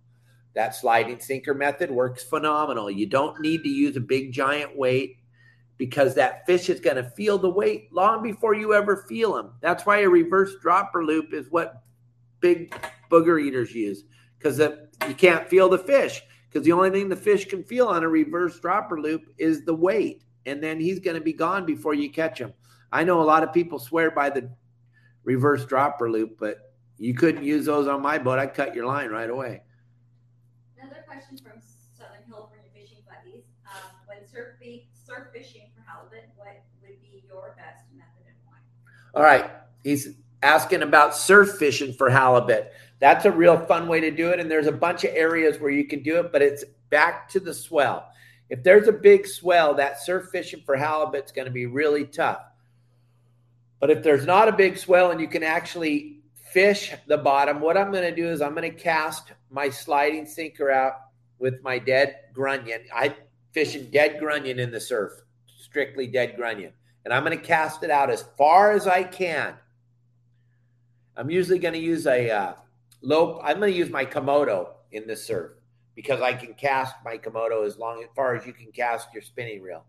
That 0.56 0.76
sliding 0.76 1.20
sinker 1.20 1.54
method 1.54 1.89
works 1.89 2.24
phenomenal. 2.24 2.92
You 2.92 3.08
don't 3.08 3.39
need 3.39 3.63
to 3.63 3.70
use 3.70 3.96
a 3.96 4.02
big 4.02 4.32
giant 4.32 4.78
weight 4.78 5.18
because 5.78 6.13
that 6.16 6.46
fish 6.46 6.70
is 6.70 6.80
going 6.80 6.98
to 6.98 7.10
feel 7.12 7.39
the 7.39 7.50
weight 7.50 7.92
long 7.92 8.22
before 8.22 8.54
you 8.54 8.74
ever 8.74 9.06
feel 9.10 9.34
them. 9.34 9.54
That's 9.62 9.86
why 9.86 10.00
a 10.00 10.10
reverse 10.10 10.54
dropper 10.62 11.04
loop 11.04 11.34
is 11.34 11.48
what 11.50 11.82
big 12.39 12.76
booger 13.10 13.42
eaters 13.42 13.74
use 13.74 14.04
because 14.38 14.60
you 14.60 15.16
can't 15.16 15.50
feel 15.50 15.70
the 15.70 15.80
fish 15.80 16.22
because 16.50 16.63
the 16.66 16.72
only 16.72 16.92
thing 16.92 17.10
the 17.10 17.16
fish 17.16 17.46
can 17.46 17.63
feel 17.63 17.88
on 17.88 18.04
a 18.04 18.08
reverse 18.08 18.60
dropper 18.60 19.02
loop 19.02 19.24
is 19.39 19.66
the 19.66 19.74
weight. 19.74 20.24
And 20.46 20.62
then 20.62 20.80
he's 20.80 21.00
going 21.00 21.16
to 21.16 21.24
be 21.24 21.34
gone 21.34 21.66
before 21.66 21.96
you 21.96 22.12
catch 22.12 22.38
him. 22.38 22.54
I 22.92 23.04
know 23.04 23.22
a 23.22 23.24
lot 23.24 23.44
of 23.44 23.54
people 23.54 23.80
swear 23.80 24.12
by 24.12 24.30
the 24.30 24.52
reverse 25.24 25.66
dropper 25.66 26.12
loop, 26.12 26.38
but 26.39 26.74
you 26.98 27.16
couldn't 27.16 27.44
use 27.44 27.66
those 27.66 27.88
on 27.88 28.02
my 28.02 28.20
boat. 28.20 28.38
I'd 28.38 28.54
cut 28.54 28.76
your 28.76 28.86
line 28.86 29.10
right 29.10 29.30
away 29.30 29.62
question 31.13 31.38
from 31.38 31.62
Southern 31.97 32.23
California 32.28 32.65
Fishing 32.73 33.04
Buddies. 33.06 33.43
Um, 33.67 33.91
when 34.08 34.28
surf, 34.28 34.56
surf 35.06 35.28
fishing 35.34 35.69
for 35.76 35.84
halibut, 35.88 36.30
what 36.36 36.47
would 36.82 37.02
be 37.02 37.23
your 37.28 37.56
best 37.56 37.86
method 37.95 38.26
and 38.26 38.36
why? 38.45 38.58
All 39.13 39.23
right. 39.23 39.52
He's 39.84 40.15
asking 40.41 40.82
about 40.82 41.15
surf 41.15 41.58
fishing 41.58 41.93
for 41.93 42.10
halibut. 42.10 42.73
That's 42.99 43.26
a 43.26 43.32
real 43.32 43.58
fun 43.65 43.88
way 43.88 43.99
to 43.99 44.12
do 44.12 44.30
it. 44.30 44.39
And 44.39 44.49
there's 44.49 44.67
a 44.67 44.71
bunch 44.71 45.04
of 45.04 45.12
areas 45.13 45.60
where 45.60 45.71
you 45.71 45.86
can 45.86 46.02
do 46.02 46.19
it, 46.19 46.32
but 46.32 46.41
it's 46.41 46.63
back 46.89 47.30
to 47.30 47.39
the 47.39 47.54
swell. 47.54 48.10
If 48.49 48.63
there's 48.63 48.88
a 48.88 48.93
big 48.93 49.28
swell, 49.28 49.76
that 49.76 50.02
surf 50.02 50.30
fishing 50.32 50.63
for 50.65 50.76
halibut 50.76 51.26
is 51.26 51.32
going 51.32 51.45
to 51.45 51.52
be 51.52 51.65
really 51.65 52.06
tough. 52.06 52.41
But 53.80 53.91
if 53.91 54.02
there's 54.02 54.26
not 54.26 54.47
a 54.47 54.54
big 54.54 54.78
swell 54.78 55.12
and 55.12 55.21
you 55.21 55.28
can 55.28 55.43
actually 55.43 56.21
fish 56.52 56.93
the 57.08 57.17
bottom, 57.17 57.60
what 57.60 57.78
I'm 57.78 57.91
going 57.91 58.04
to 58.04 58.15
do 58.15 58.30
is 58.30 58.41
I'm 58.41 58.56
going 58.56 58.71
to 58.71 58.78
cast 58.78 59.32
my 59.49 59.69
sliding 59.69 60.26
sinker 60.26 60.71
out 60.71 60.93
with 61.43 61.62
my 61.62 61.77
dead 61.77 62.15
grunion. 62.32 62.79
I 62.95 63.13
fishing 63.51 63.91
dead 63.91 64.17
grunion 64.17 64.60
in 64.60 64.71
the 64.71 64.79
surf, 64.79 65.12
strictly 65.45 66.08
dead 66.08 66.38
grunion. 66.38 66.71
And 67.03 67.13
I'm 67.13 67.25
going 67.25 67.38
to 67.38 67.43
cast 67.43 67.84
it 67.84 67.91
out 67.91 68.10
as 68.10 68.23
far 68.38 68.71
as 68.71 68.88
I 68.88 69.03
can. 69.03 69.56
I'm 71.17 71.29
usually 71.29 71.60
going 71.60 71.73
to 71.73 71.82
use 71.82 72.08
a 72.08 72.32
uh, 72.32 72.53
low, 73.01 73.41
I'm 73.43 73.60
going 73.60 73.73
to 73.73 73.77
use 73.77 73.89
my 73.89 74.06
Komodo 74.06 74.69
in 74.93 75.06
the 75.06 75.17
surf 75.17 75.51
because 75.95 76.21
I 76.21 76.32
can 76.32 76.53
cast 76.53 76.95
my 77.03 77.17
Komodo 77.17 77.67
as 77.67 77.77
long 77.77 78.01
as 78.01 78.10
far 78.15 78.36
as 78.36 78.47
you 78.47 78.53
can 78.53 78.71
cast 78.71 79.13
your 79.13 79.21
spinning 79.21 79.62
reel. 79.62 79.84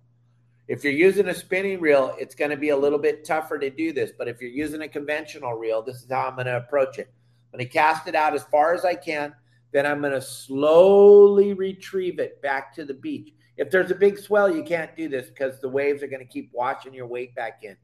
If 0.67 0.83
you're 0.83 0.93
using 0.93 1.29
a 1.29 1.35
spinning 1.35 1.81
reel, 1.81 2.17
it's 2.19 2.35
going 2.35 2.51
to 2.51 2.57
be 2.57 2.71
a 2.71 2.77
little 2.77 2.99
bit 2.99 3.25
tougher 3.25 3.61
to 3.61 3.71
do 3.71 3.93
this. 3.93 4.11
But 4.19 4.27
if 4.27 4.41
you're 4.41 4.51
using 4.51 4.83
a 4.83 4.89
conventional 4.89 5.53
reel, 5.53 5.83
this 5.83 6.03
is 6.03 6.11
how 6.11 6.27
I'm 6.27 6.35
going 6.35 6.47
to 6.47 6.57
approach 6.57 6.99
it. 6.99 7.13
I'm 7.53 7.61
going 7.61 7.69
to 7.69 7.73
cast 7.73 8.09
it 8.09 8.17
out 8.17 8.35
as 8.35 8.43
far 8.43 8.75
as 8.75 8.85
I 8.85 8.97
can. 8.97 9.35
Then 9.75 9.87
I'm 9.87 10.01
going 10.01 10.13
to 10.13 10.23
slowly 10.23 11.53
retrieve 11.53 12.21
it 12.21 12.41
back 12.41 12.73
to 12.77 12.85
the 12.85 12.95
beach. 12.95 13.33
If 13.57 13.73
there's 13.73 13.91
a 13.91 13.97
big 13.97 14.17
swell, 14.19 14.55
you 14.55 14.63
can't 14.63 14.97
do 14.97 15.09
this 15.09 15.31
because 15.31 15.61
the 15.61 15.69
waves 15.69 16.01
are 16.05 16.07
going 16.07 16.25
to 16.25 16.33
keep 16.33 16.51
washing 16.53 16.95
your 16.95 17.09
weight 17.09 17.35
back 17.35 17.65
in. 17.65 17.77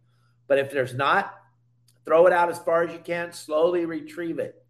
But 0.47 0.59
if 0.59 0.71
there's 0.71 0.95
not, 0.95 1.35
throw 2.07 2.29
it 2.29 2.33
out 2.33 2.49
as 2.49 2.61
far 2.61 2.85
as 2.85 2.93
you 2.93 3.01
can, 3.01 3.33
slowly 3.33 3.87
retrieve 3.87 4.39
it. 4.39 4.65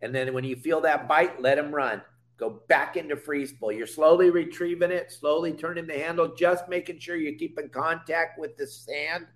And 0.00 0.14
then 0.14 0.32
when 0.32 0.44
you 0.44 0.54
feel 0.54 0.80
that 0.82 1.08
bite, 1.08 1.42
let 1.42 1.58
him 1.58 1.74
run. 1.74 2.02
Go 2.36 2.62
back 2.68 2.96
into 2.96 3.16
free 3.16 3.46
spool. 3.46 3.72
You're 3.72 3.88
slowly 3.88 4.30
retrieving 4.30 4.92
it, 4.92 5.10
slowly 5.10 5.54
turning 5.54 5.88
the 5.88 5.98
handle, 5.98 6.36
just 6.36 6.68
making 6.68 7.00
sure 7.00 7.16
you 7.16 7.34
keep 7.34 7.58
in 7.58 7.68
contact 7.68 8.38
with 8.38 8.56
the 8.56 8.66
sand 8.68 9.26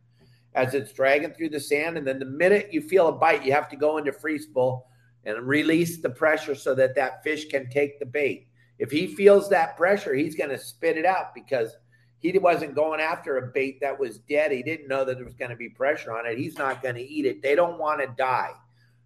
as 0.55 0.73
it's 0.73 0.93
dragging 0.93 1.33
through 1.33 1.49
the 1.49 1.59
sand. 1.59 1.99
And 1.99 2.07
then 2.07 2.21
the 2.21 2.27
minute 2.27 2.73
you 2.73 2.81
feel 2.81 3.09
a 3.09 3.13
bite, 3.13 3.45
you 3.45 3.53
have 3.53 3.69
to 3.71 3.77
go 3.77 3.99
into 3.99 4.13
free 4.13 4.39
spool 4.39 4.87
and 5.29 5.47
release 5.47 6.01
the 6.01 6.11
pressure 6.11 6.55
so 6.55 6.75
that 6.75 6.95
that 6.95 7.23
fish 7.23 7.49
can 7.49 7.69
take 7.69 7.99
the 7.99 8.07
bait. 8.07 8.49
If 8.79 8.91
he 8.91 9.07
feels 9.07 9.49
that 9.49 9.77
pressure, 9.77 10.15
he's 10.15 10.37
going 10.37 10.51
to 10.51 10.59
spit 10.59 10.97
it 10.97 11.05
out 11.05 11.35
because 11.35 11.77
he 12.21 12.37
wasn't 12.39 12.75
going 12.75 13.01
after 13.01 13.37
a 13.37 13.49
bait 13.49 13.81
that 13.81 13.99
was 13.99 14.19
dead. 14.19 14.53
He 14.53 14.63
didn't 14.63 14.89
know 14.89 15.05
that 15.05 15.17
there 15.17 15.25
was 15.25 15.35
going 15.35 15.51
to 15.51 15.57
be 15.57 15.69
pressure 15.69 16.17
on 16.17 16.27
it. 16.27 16.39
He's 16.39 16.57
not 16.57 16.83
going 16.83 16.95
to 16.95 17.03
eat 17.03 17.27
it. 17.27 17.43
They 17.43 17.55
don't 17.55 17.79
want 17.79 18.01
to 18.01 18.15
die. 18.17 18.53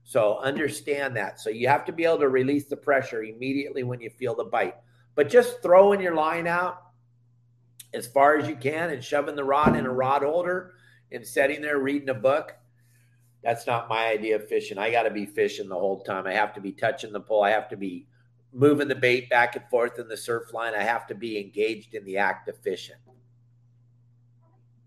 So 0.04 0.38
understand 0.38 1.16
that. 1.16 1.40
So 1.40 1.50
you 1.50 1.68
have 1.68 1.84
to 1.86 1.92
be 1.92 2.04
able 2.04 2.18
to 2.18 2.28
release 2.28 2.66
the 2.66 2.76
pressure 2.76 3.22
immediately 3.22 3.82
when 3.82 4.00
you 4.00 4.10
feel 4.10 4.34
the 4.34 4.44
bite. 4.44 4.76
But 5.14 5.28
just 5.28 5.62
throwing 5.62 6.00
your 6.00 6.14
line 6.14 6.46
out 6.46 6.82
as 7.92 8.06
far 8.06 8.38
as 8.38 8.48
you 8.48 8.56
can 8.56 8.90
and 8.90 9.04
shoving 9.04 9.36
the 9.36 9.44
rod 9.44 9.76
in 9.76 9.86
a 9.86 9.92
rod 9.92 10.22
holder 10.22 10.74
and 11.10 11.26
sitting 11.26 11.60
there 11.60 11.78
reading 11.78 12.08
a 12.08 12.14
book 12.14 12.54
that's 13.42 13.66
not 13.66 13.88
my 13.88 14.06
idea 14.06 14.36
of 14.36 14.48
fishing. 14.48 14.78
I 14.78 14.90
got 14.90 15.02
to 15.02 15.10
be 15.10 15.26
fishing 15.26 15.68
the 15.68 15.78
whole 15.78 16.02
time. 16.02 16.26
I 16.26 16.32
have 16.32 16.54
to 16.54 16.60
be 16.60 16.72
touching 16.72 17.12
the 17.12 17.20
pole. 17.20 17.42
I 17.42 17.50
have 17.50 17.68
to 17.70 17.76
be 17.76 18.06
moving 18.52 18.88
the 18.88 18.94
bait 18.94 19.28
back 19.30 19.56
and 19.56 19.64
forth 19.68 19.98
in 19.98 20.08
the 20.08 20.16
surf 20.16 20.52
line. 20.52 20.74
I 20.74 20.82
have 20.82 21.06
to 21.08 21.14
be 21.14 21.38
engaged 21.38 21.94
in 21.94 22.04
the 22.04 22.18
act 22.18 22.48
of 22.48 22.56
fishing. 22.58 22.96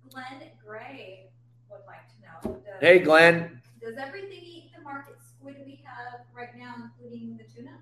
Glenn 0.10 0.50
Gray 0.66 1.28
would 1.70 1.82
like 1.86 2.08
to 2.08 2.50
know. 2.50 2.56
Does, 2.66 2.80
hey, 2.80 3.00
Glenn. 3.00 3.62
Does 3.82 3.98
everything 3.98 4.40
eat 4.42 4.72
the 4.76 4.82
market 4.82 5.16
squid 5.28 5.58
we 5.66 5.84
have 5.84 6.22
right 6.34 6.56
now, 6.58 6.76
including 6.84 7.38
the 7.38 7.44
tuna? 7.44 7.80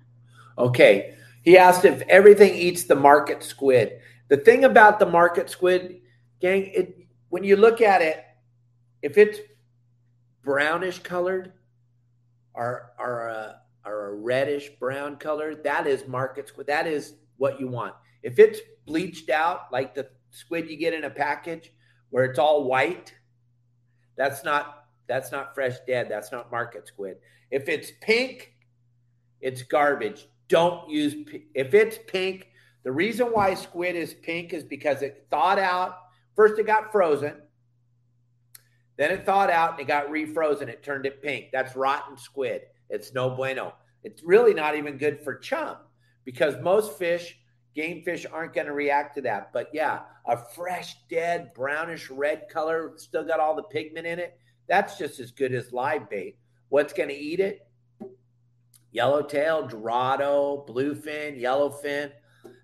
Okay. 0.58 1.14
He 1.42 1.56
asked 1.56 1.84
if 1.84 2.02
everything 2.08 2.54
eats 2.54 2.84
the 2.84 2.94
market 2.96 3.42
squid. 3.44 4.00
The 4.28 4.38
thing 4.38 4.64
about 4.64 4.98
the 4.98 5.06
market 5.06 5.50
squid, 5.50 6.00
gang, 6.40 6.66
it 6.74 7.06
when 7.28 7.44
you 7.44 7.56
look 7.56 7.80
at 7.80 8.00
it, 8.00 8.24
if 9.02 9.18
it's 9.18 9.38
brownish 10.44 11.00
colored 11.00 11.52
are 12.54 12.92
are 12.98 13.28
a, 13.28 13.60
or 13.84 14.08
a 14.08 14.14
reddish 14.14 14.70
brown 14.78 15.16
color, 15.16 15.54
that 15.54 15.86
is 15.86 16.06
market 16.06 16.48
squid. 16.48 16.66
That 16.66 16.86
is 16.86 17.14
what 17.36 17.60
you 17.60 17.68
want. 17.68 17.94
If 18.22 18.38
it's 18.38 18.60
bleached 18.86 19.30
out, 19.30 19.72
like 19.72 19.94
the 19.94 20.08
squid 20.30 20.70
you 20.70 20.76
get 20.76 20.94
in 20.94 21.04
a 21.04 21.10
package 21.10 21.72
where 22.10 22.24
it's 22.24 22.38
all 22.38 22.64
white, 22.64 23.14
that's 24.16 24.44
not 24.44 24.86
that's 25.06 25.32
not 25.32 25.54
fresh 25.54 25.76
dead. 25.86 26.08
That's 26.08 26.32
not 26.32 26.50
market 26.50 26.86
squid. 26.86 27.16
If 27.50 27.68
it's 27.68 27.90
pink, 28.00 28.54
it's 29.40 29.62
garbage. 29.62 30.26
Don't 30.48 30.88
use 30.88 31.14
if 31.54 31.74
it's 31.74 31.98
pink. 32.06 32.48
The 32.84 32.92
reason 32.92 33.28
why 33.28 33.54
squid 33.54 33.96
is 33.96 34.14
pink 34.14 34.52
is 34.52 34.62
because 34.62 35.02
it 35.02 35.26
thawed 35.30 35.58
out. 35.58 35.96
First, 36.36 36.58
it 36.58 36.66
got 36.66 36.92
frozen. 36.92 37.34
Then 38.96 39.10
it 39.10 39.26
thawed 39.26 39.50
out 39.50 39.72
and 39.72 39.80
it 39.80 39.88
got 39.88 40.08
refrozen. 40.08 40.68
It 40.68 40.82
turned 40.82 41.06
it 41.06 41.22
pink. 41.22 41.46
That's 41.52 41.76
rotten 41.76 42.16
squid. 42.16 42.62
It's 42.90 43.12
no 43.12 43.30
bueno. 43.30 43.74
It's 44.02 44.22
really 44.22 44.54
not 44.54 44.76
even 44.76 44.98
good 44.98 45.22
for 45.22 45.36
chum 45.36 45.76
because 46.24 46.54
most 46.62 46.98
fish 46.98 47.36
Game 47.74 48.02
fish 48.02 48.24
aren't 48.32 48.54
going 48.54 48.68
to 48.68 48.72
react 48.72 49.16
to 49.16 49.22
that. 49.22 49.52
But 49.52 49.68
yeah, 49.72 50.02
a 50.26 50.36
fresh, 50.36 50.96
dead, 51.10 51.52
brownish 51.54 52.08
red 52.08 52.48
color, 52.48 52.92
still 52.96 53.24
got 53.24 53.40
all 53.40 53.56
the 53.56 53.64
pigment 53.64 54.06
in 54.06 54.20
it. 54.20 54.38
That's 54.68 54.96
just 54.96 55.18
as 55.18 55.32
good 55.32 55.52
as 55.52 55.72
live 55.72 56.08
bait. 56.08 56.38
What's 56.68 56.92
going 56.92 57.08
to 57.08 57.14
eat 57.14 57.40
it? 57.40 57.66
Yellowtail, 58.92 59.66
Dorado, 59.66 60.64
Bluefin, 60.68 61.40
Yellowfin. 61.40 62.12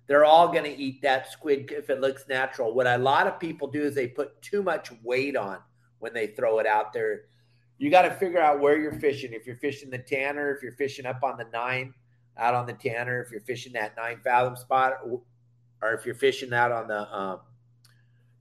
They're 0.07 0.25
all 0.25 0.47
going 0.47 0.63
to 0.63 0.77
eat 0.77 1.01
that 1.01 1.29
squid 1.29 1.71
if 1.71 1.89
it 1.89 1.99
looks 1.99 2.25
natural. 2.29 2.73
What 2.73 2.87
a 2.87 2.97
lot 2.97 3.27
of 3.27 3.39
people 3.39 3.67
do 3.67 3.83
is 3.83 3.93
they 3.93 4.07
put 4.07 4.41
too 4.41 4.63
much 4.63 4.91
weight 5.03 5.35
on 5.35 5.57
when 6.01 6.13
they 6.13 6.27
throw 6.27 6.59
it 6.59 6.67
out 6.67 6.91
there. 6.91 7.21
You 7.77 7.89
got 7.89 8.03
to 8.03 8.11
figure 8.11 8.39
out 8.39 8.59
where 8.59 8.77
you're 8.77 8.99
fishing. 8.99 9.33
If 9.33 9.47
you're 9.47 9.55
fishing 9.55 9.89
the 9.89 9.97
Tanner, 9.97 10.53
if 10.53 10.61
you're 10.61 10.73
fishing 10.73 11.05
up 11.05 11.23
on 11.23 11.37
the 11.37 11.47
nine, 11.53 11.93
out 12.37 12.53
on 12.53 12.65
the 12.65 12.73
Tanner, 12.73 13.21
if 13.21 13.31
you're 13.31 13.41
fishing 13.41 13.73
that 13.73 13.95
nine 13.95 14.19
fathom 14.23 14.55
spot, 14.55 14.93
or 15.81 15.93
if 15.93 16.05
you're 16.05 16.15
fishing 16.15 16.53
out 16.53 16.71
on 16.71 16.87
the 16.87 17.15
um, 17.15 17.39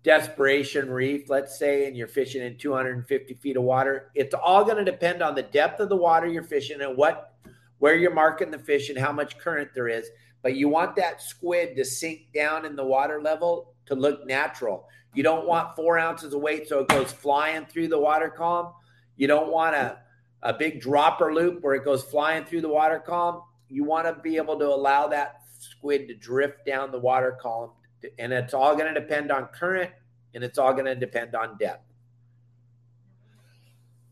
Desperation 0.02 0.90
Reef, 0.90 1.28
let's 1.28 1.58
say, 1.58 1.86
and 1.86 1.96
you're 1.96 2.08
fishing 2.08 2.42
in 2.42 2.56
250 2.56 3.34
feet 3.34 3.56
of 3.56 3.62
water, 3.62 4.10
it's 4.14 4.34
all 4.34 4.64
going 4.64 4.78
to 4.78 4.84
depend 4.84 5.22
on 5.22 5.34
the 5.34 5.42
depth 5.42 5.80
of 5.80 5.88
the 5.88 5.96
water 5.96 6.26
you're 6.26 6.42
fishing 6.42 6.80
and 6.80 6.96
what, 6.96 7.34
where 7.78 7.94
you're 7.94 8.14
marking 8.14 8.50
the 8.50 8.58
fish 8.58 8.88
and 8.88 8.98
how 8.98 9.12
much 9.12 9.38
current 9.38 9.70
there 9.74 9.88
is. 9.88 10.08
But 10.42 10.56
you 10.56 10.68
want 10.70 10.96
that 10.96 11.20
squid 11.20 11.76
to 11.76 11.84
sink 11.84 12.32
down 12.34 12.64
in 12.64 12.76
the 12.76 12.84
water 12.84 13.20
level 13.20 13.74
to 13.86 13.94
look 13.94 14.26
natural. 14.26 14.88
You 15.14 15.22
don't 15.22 15.46
want 15.46 15.74
four 15.74 15.98
ounces 15.98 16.34
of 16.34 16.40
weight 16.40 16.68
so 16.68 16.80
it 16.80 16.88
goes 16.88 17.10
flying 17.10 17.66
through 17.66 17.88
the 17.88 17.98
water 17.98 18.28
column. 18.28 18.72
You 19.16 19.26
don't 19.26 19.50
want 19.50 19.74
a, 19.74 19.98
a 20.42 20.52
big 20.52 20.80
dropper 20.80 21.34
loop 21.34 21.62
where 21.62 21.74
it 21.74 21.84
goes 21.84 22.02
flying 22.02 22.44
through 22.44 22.60
the 22.60 22.68
water 22.68 22.98
column 22.98 23.42
you 23.70 23.84
want 23.84 24.06
to 24.06 24.20
be 24.20 24.36
able 24.36 24.58
to 24.58 24.66
allow 24.66 25.06
that 25.06 25.42
squid 25.58 26.08
to 26.08 26.14
drift 26.14 26.66
down 26.66 26.90
the 26.90 26.98
water 26.98 27.38
column. 27.40 27.70
And 28.18 28.32
it's 28.32 28.52
all 28.52 28.74
going 28.74 28.92
to 28.92 29.00
depend 29.00 29.30
on 29.30 29.46
current 29.46 29.90
and 30.34 30.42
it's 30.42 30.58
all 30.58 30.72
going 30.72 30.86
to 30.86 30.94
depend 30.94 31.34
on 31.34 31.56
depth. 31.58 31.84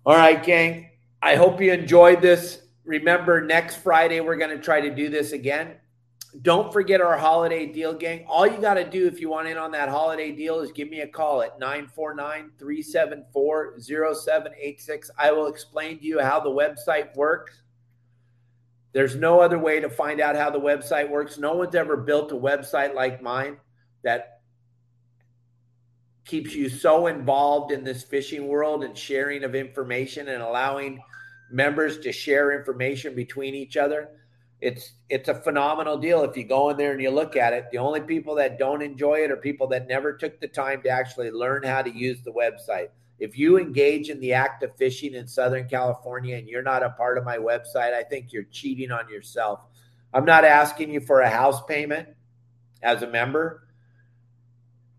All 0.07 0.17
right, 0.17 0.43
gang. 0.43 0.91
I 1.21 1.35
hope 1.35 1.61
you 1.61 1.73
enjoyed 1.73 2.23
this. 2.23 2.63
Remember, 2.85 3.41
next 3.43 3.77
Friday, 3.77 4.21
we're 4.21 4.37
going 4.37 4.57
to 4.57 4.63
try 4.63 4.81
to 4.81 4.95
do 4.95 5.11
this 5.11 5.33
again. 5.33 5.75
Don't 6.43 6.73
forget 6.73 7.01
our 7.01 7.17
holiday 7.17 7.67
deal, 7.67 7.95
gang. 7.95 8.25
All 8.29 8.47
you 8.47 8.59
got 8.59 8.75
to 8.75 8.89
do 8.89 9.07
if 9.07 9.21
you 9.21 9.31
want 9.31 9.49
in 9.49 9.57
on 9.57 9.71
that 9.73 9.89
holiday 9.89 10.31
deal 10.31 10.61
is 10.61 10.71
give 10.73 10.91
me 10.91 11.01
a 11.01 11.09
call 11.09 11.43
at 11.43 11.59
949 11.59 12.51
374 12.59 13.81
0786. 13.81 15.11
I 15.19 15.33
will 15.33 15.47
explain 15.47 15.99
to 15.99 16.05
you 16.05 16.21
how 16.21 16.39
the 16.41 16.51
website 16.51 17.15
works 17.17 17.63
there's 18.93 19.15
no 19.15 19.41
other 19.41 19.59
way 19.59 19.81
to 19.81 19.91
find 19.91 20.21
out 20.21 20.37
how 20.37 20.51
the 20.51 20.61
website 20.61 21.09
works. 21.09 21.39
No 21.39 21.55
one's 21.55 21.75
ever 21.75 21.97
built 21.97 22.33
a 22.33 22.37
website 22.37 22.95
like 22.95 23.23
mine 23.23 23.59
that 24.03 24.41
keeps 26.25 26.55
you 26.55 26.69
so 26.69 27.07
involved 27.07 27.71
in 27.71 27.85
this 27.85 28.03
fishing 28.03 28.49
world 28.49 28.85
and 28.85 28.97
sharing 28.97 29.45
of 29.45 29.55
information 29.55 30.29
and 30.29 30.43
allowing 30.43 31.01
members 31.51 31.99
to 32.01 32.13
share 32.13 32.59
information 32.59 33.15
between 33.15 33.55
each 33.55 33.77
other. 33.77 34.09
It's 34.61 34.93
it's 35.09 35.29
a 35.29 35.35
phenomenal 35.35 35.97
deal 35.97 36.25
if 36.25 36.37
you 36.37 36.45
go 36.45 36.71
in 36.71 36.77
there 36.77 36.93
and 36.93 37.01
you 37.01 37.11
look 37.11 37.37
at 37.37 37.53
it. 37.53 37.67
The 37.71 37.79
only 37.79 38.01
people 38.01 38.35
that 38.37 38.59
don't 38.59 38.83
enjoy 38.83 39.21
it 39.25 39.31
are 39.31 39.37
people 39.37 39.69
that 39.69 39.87
never 39.87 40.13
took 40.13 40.41
the 40.41 40.49
time 40.49 40.83
to 40.83 40.89
actually 40.89 41.31
learn 41.31 41.63
how 41.63 41.83
to 41.83 41.91
use 41.91 42.23
the 42.23 42.33
website. 42.33 42.89
If 43.21 43.39
you 43.39 43.59
engage 43.59 44.11
in 44.11 44.21
the 44.21 44.33
act 44.33 44.63
of 44.63 44.77
fishing 44.77 45.15
in 45.15 45.27
Southern 45.27 45.69
California 45.69 46.37
and 46.37 46.49
you're 46.49 46.63
not 46.63 46.83
a 46.83 46.91
part 46.91 47.19
of 47.19 47.25
my 47.25 47.37
website, 47.37 47.93
I 47.93 48.03
think 48.03 48.33
you're 48.33 48.45
cheating 48.45 48.91
on 48.91 49.09
yourself. 49.09 49.61
I'm 50.13 50.25
not 50.25 50.45
asking 50.45 50.93
you 50.93 51.01
for 51.01 51.21
a 51.21 51.31
house 51.31 51.65
payment 51.67 52.09
as 52.83 53.03
a 53.03 53.09
member. 53.09 53.65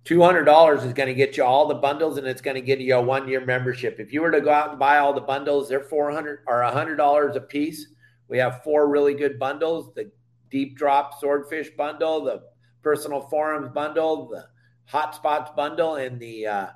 $200 0.06 0.86
is 0.86 0.94
going 0.94 1.08
to 1.08 1.14
get 1.14 1.38
you 1.38 1.44
all 1.44 1.68
the 1.68 1.76
bundles 1.76 2.18
and 2.18 2.28
it's 2.28 2.42
going 2.42 2.56
to 2.56 2.62
get 2.62 2.80
you 2.80 2.96
a 2.96 3.02
one 3.02 3.28
year 3.28 3.46
membership. 3.46 4.00
If 4.00 4.12
you 4.12 4.22
were 4.22 4.32
to 4.32 4.42
go 4.42 4.52
out 4.52 4.72
and 4.72 4.80
buy 4.80 4.98
all 4.98 5.14
the 5.14 5.22
bundles, 5.22 5.70
they're 5.70 5.82
400 5.82 6.40
or 6.48 6.62
$100 6.62 7.36
a 7.36 7.40
piece. 7.42 7.88
We 8.30 8.38
have 8.38 8.64
four 8.64 8.88
really 8.88 9.16
good 9.16 9.40
bundles 9.40 9.92
the 9.96 10.12
deep 10.50 10.78
drop 10.78 11.20
swordfish 11.20 11.70
bundle, 11.78 12.24
the 12.24 12.44
personal 12.82 13.22
forums 13.22 13.70
bundle, 13.70 14.30
the 14.30 14.48
hotspots 14.90 15.56
bundle, 15.56 15.96
and 15.96 16.20
the 16.20 16.48
uh, 16.48 16.68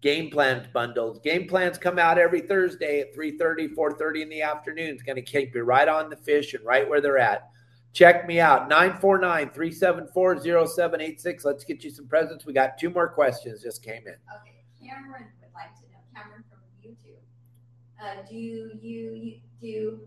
game 0.00 0.30
plans 0.30 0.68
bundles. 0.72 1.18
Game 1.20 1.48
plans 1.48 1.78
come 1.78 1.98
out 1.98 2.18
every 2.18 2.42
Thursday 2.42 3.00
at 3.00 3.14
3:30, 3.14 3.74
4:30 3.74 4.22
in 4.22 4.28
the 4.28 4.42
afternoon. 4.42 4.90
It's 4.90 5.02
going 5.02 5.16
to 5.16 5.22
keep 5.22 5.54
you 5.54 5.62
right 5.62 5.88
on 5.88 6.10
the 6.10 6.16
fish 6.16 6.52
and 6.54 6.64
right 6.64 6.88
where 6.88 7.00
they're 7.00 7.18
at. 7.18 7.48
Check 7.92 8.26
me 8.26 8.40
out 8.40 8.70
949-374-0786. 8.70 11.44
Let's 11.44 11.62
get 11.62 11.84
you 11.84 11.90
some 11.90 12.06
presents. 12.06 12.46
We 12.46 12.54
got 12.54 12.78
two 12.78 12.88
more 12.88 13.08
questions 13.08 13.62
just 13.62 13.82
came 13.82 14.06
in. 14.06 14.16
Okay, 14.40 14.64
Cameron 14.82 15.26
would 15.42 15.52
like 15.54 15.74
to 15.76 15.82
know. 15.82 15.98
Cameron 16.16 16.42
from 16.48 16.60
YouTube. 16.82 17.20
Uh, 18.02 18.22
do 18.26 18.34
you, 18.34 18.70
you 18.80 19.40
do 19.60 20.00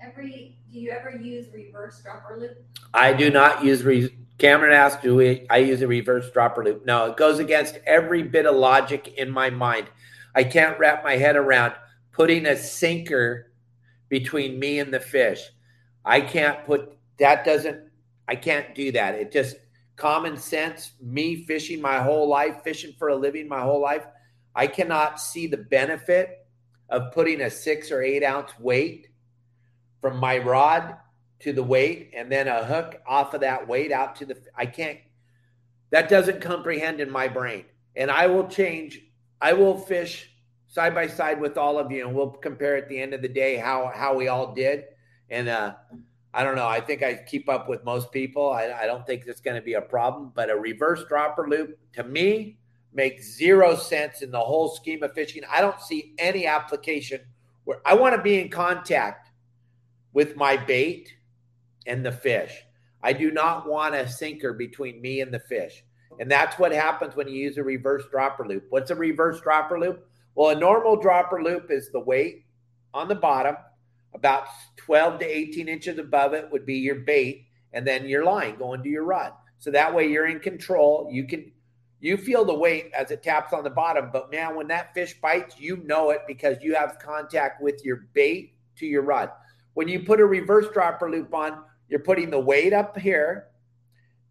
every 0.00 0.56
do 0.72 0.78
you 0.78 0.90
ever 0.90 1.10
use 1.10 1.46
reverse 1.52 2.02
dropper 2.02 2.38
loop? 2.38 2.58
I 2.92 3.12
do 3.12 3.30
not 3.30 3.64
use 3.64 3.82
re- 3.82 4.14
Cameron 4.38 4.74
asked, 4.74 5.02
"Do 5.02 5.14
we, 5.14 5.46
I 5.48 5.58
use 5.58 5.80
a 5.80 5.86
reverse 5.86 6.30
dropper 6.30 6.64
loop?" 6.64 6.84
No, 6.84 7.06
it 7.06 7.16
goes 7.16 7.38
against 7.38 7.78
every 7.86 8.22
bit 8.22 8.46
of 8.46 8.56
logic 8.56 9.14
in 9.16 9.30
my 9.30 9.50
mind. 9.50 9.88
I 10.34 10.44
can't 10.44 10.78
wrap 10.78 11.02
my 11.02 11.16
head 11.16 11.36
around 11.36 11.74
putting 12.12 12.46
a 12.46 12.56
sinker 12.56 13.52
between 14.08 14.58
me 14.58 14.78
and 14.78 14.92
the 14.92 15.00
fish. 15.00 15.48
I 16.04 16.20
can't 16.20 16.64
put 16.66 16.96
that. 17.18 17.44
Doesn't 17.44 17.90
I 18.28 18.36
can't 18.36 18.74
do 18.74 18.92
that. 18.92 19.14
It 19.14 19.32
just 19.32 19.56
common 19.96 20.36
sense. 20.36 20.92
Me 21.00 21.44
fishing 21.44 21.80
my 21.80 22.02
whole 22.02 22.28
life, 22.28 22.62
fishing 22.62 22.94
for 22.98 23.08
a 23.08 23.16
living 23.16 23.48
my 23.48 23.60
whole 23.60 23.80
life. 23.80 24.06
I 24.54 24.66
cannot 24.66 25.20
see 25.20 25.46
the 25.46 25.56
benefit 25.56 26.46
of 26.88 27.12
putting 27.12 27.42
a 27.42 27.50
six 27.50 27.90
or 27.90 28.02
eight 28.02 28.22
ounce 28.22 28.58
weight 28.58 29.08
from 30.06 30.18
my 30.18 30.38
rod 30.38 30.94
to 31.40 31.52
the 31.52 31.62
weight 31.64 32.12
and 32.16 32.30
then 32.30 32.46
a 32.46 32.64
hook 32.64 33.02
off 33.08 33.34
of 33.34 33.40
that 33.40 33.66
weight 33.66 33.90
out 33.90 34.14
to 34.14 34.24
the 34.24 34.36
I 34.56 34.64
can't 34.64 35.00
that 35.90 36.08
doesn't 36.08 36.40
comprehend 36.40 37.00
in 37.00 37.10
my 37.10 37.26
brain. 37.26 37.64
And 37.96 38.08
I 38.08 38.28
will 38.28 38.46
change 38.46 39.00
I 39.40 39.52
will 39.52 39.76
fish 39.76 40.30
side 40.68 40.94
by 40.94 41.08
side 41.08 41.40
with 41.40 41.58
all 41.58 41.76
of 41.76 41.90
you 41.90 42.06
and 42.06 42.14
we'll 42.14 42.30
compare 42.30 42.76
at 42.76 42.88
the 42.88 43.00
end 43.00 43.14
of 43.14 43.22
the 43.22 43.28
day 43.28 43.56
how 43.56 43.90
how 43.92 44.14
we 44.14 44.28
all 44.28 44.54
did. 44.54 44.84
And 45.28 45.48
uh 45.48 45.74
I 46.32 46.44
don't 46.44 46.54
know. 46.54 46.68
I 46.68 46.80
think 46.80 47.02
I 47.02 47.14
keep 47.14 47.48
up 47.48 47.68
with 47.68 47.82
most 47.82 48.12
people. 48.12 48.52
I, 48.52 48.70
I 48.82 48.86
don't 48.86 49.04
think 49.06 49.24
it's 49.26 49.40
going 49.40 49.56
to 49.56 49.62
be 49.62 49.72
a 49.72 49.80
problem. 49.80 50.32
But 50.34 50.50
a 50.50 50.54
reverse 50.54 51.02
dropper 51.08 51.48
loop 51.48 51.78
to 51.94 52.04
me 52.04 52.58
makes 52.92 53.34
zero 53.34 53.74
sense 53.74 54.22
in 54.22 54.30
the 54.30 54.38
whole 54.38 54.68
scheme 54.68 55.02
of 55.02 55.14
fishing. 55.14 55.42
I 55.50 55.62
don't 55.62 55.80
see 55.80 56.14
any 56.18 56.46
application 56.46 57.22
where 57.64 57.80
I 57.86 57.94
want 57.94 58.14
to 58.14 58.22
be 58.22 58.38
in 58.38 58.50
contact 58.50 59.25
with 60.16 60.34
my 60.34 60.56
bait 60.56 61.12
and 61.86 62.02
the 62.02 62.10
fish. 62.10 62.62
I 63.02 63.12
do 63.12 63.30
not 63.30 63.68
want 63.68 63.94
a 63.94 64.08
sinker 64.08 64.54
between 64.54 65.02
me 65.02 65.20
and 65.20 65.30
the 65.30 65.38
fish. 65.38 65.84
And 66.18 66.30
that's 66.30 66.58
what 66.58 66.72
happens 66.72 67.14
when 67.14 67.28
you 67.28 67.34
use 67.34 67.58
a 67.58 67.62
reverse 67.62 68.04
dropper 68.10 68.48
loop. 68.48 68.64
What's 68.70 68.90
a 68.90 68.94
reverse 68.94 69.42
dropper 69.42 69.78
loop? 69.78 70.08
Well, 70.34 70.56
a 70.56 70.58
normal 70.58 70.96
dropper 70.96 71.42
loop 71.42 71.70
is 71.70 71.90
the 71.92 72.00
weight 72.00 72.46
on 72.94 73.08
the 73.08 73.14
bottom, 73.14 73.56
about 74.14 74.46
12 74.78 75.20
to 75.20 75.26
18 75.26 75.68
inches 75.68 75.98
above 75.98 76.32
it 76.32 76.50
would 76.50 76.64
be 76.64 76.76
your 76.76 76.94
bait, 76.94 77.44
and 77.74 77.86
then 77.86 78.08
your 78.08 78.24
line 78.24 78.56
going 78.56 78.82
to 78.84 78.88
your 78.88 79.04
rod. 79.04 79.34
So 79.58 79.70
that 79.72 79.94
way 79.94 80.08
you're 80.08 80.28
in 80.28 80.40
control. 80.40 81.10
You 81.12 81.26
can 81.26 81.52
you 82.00 82.16
feel 82.16 82.46
the 82.46 82.54
weight 82.54 82.90
as 82.96 83.10
it 83.10 83.22
taps 83.22 83.52
on 83.52 83.64
the 83.64 83.70
bottom, 83.70 84.08
but 84.14 84.30
man, 84.30 84.56
when 84.56 84.68
that 84.68 84.94
fish 84.94 85.20
bites, 85.20 85.60
you 85.60 85.76
know 85.84 86.08
it 86.08 86.22
because 86.26 86.56
you 86.62 86.74
have 86.74 86.98
contact 87.02 87.62
with 87.62 87.84
your 87.84 88.06
bait 88.14 88.54
to 88.76 88.86
your 88.86 89.02
rod. 89.02 89.30
When 89.76 89.88
you 89.88 90.00
put 90.00 90.20
a 90.20 90.24
reverse 90.24 90.68
dropper 90.72 91.10
loop 91.10 91.34
on, 91.34 91.62
you're 91.90 92.00
putting 92.00 92.30
the 92.30 92.40
weight 92.40 92.72
up 92.72 92.98
here, 92.98 93.48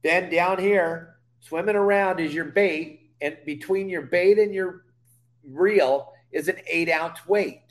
then 0.01 0.31
down 0.31 0.57
here, 0.57 1.17
swimming 1.39 1.75
around 1.75 2.19
is 2.19 2.33
your 2.33 2.45
bait, 2.45 3.11
and 3.21 3.37
between 3.45 3.87
your 3.87 4.01
bait 4.01 4.39
and 4.39 4.55
your 4.55 4.85
reel 5.47 6.11
is 6.31 6.47
an 6.47 6.57
eight 6.65 6.89
ounce 6.89 7.27
weight. 7.27 7.61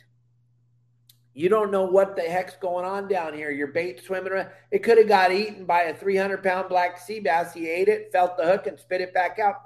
You 1.33 1.49
don't 1.49 1.73
know 1.73 1.83
what 1.85 2.15
the 2.15 2.23
heck's 2.23 2.55
going 2.55 2.85
on 2.85 3.09
down 3.09 3.35
here. 3.35 3.51
Your 3.51 3.67
bait 3.67 4.05
swimming 4.05 4.33
around. 4.33 4.51
It 4.71 4.85
could 4.85 4.97
have 4.99 5.09
got 5.09 5.33
eaten 5.33 5.65
by 5.65 5.83
a 5.83 5.97
300 5.97 6.45
pound 6.45 6.69
black 6.69 7.01
sea 7.01 7.19
bass. 7.19 7.53
He 7.53 7.69
ate 7.69 7.89
it, 7.89 8.13
felt 8.13 8.37
the 8.37 8.45
hook, 8.45 8.69
and 8.69 8.79
spit 8.79 9.01
it 9.01 9.13
back 9.13 9.41
out. 9.41 9.57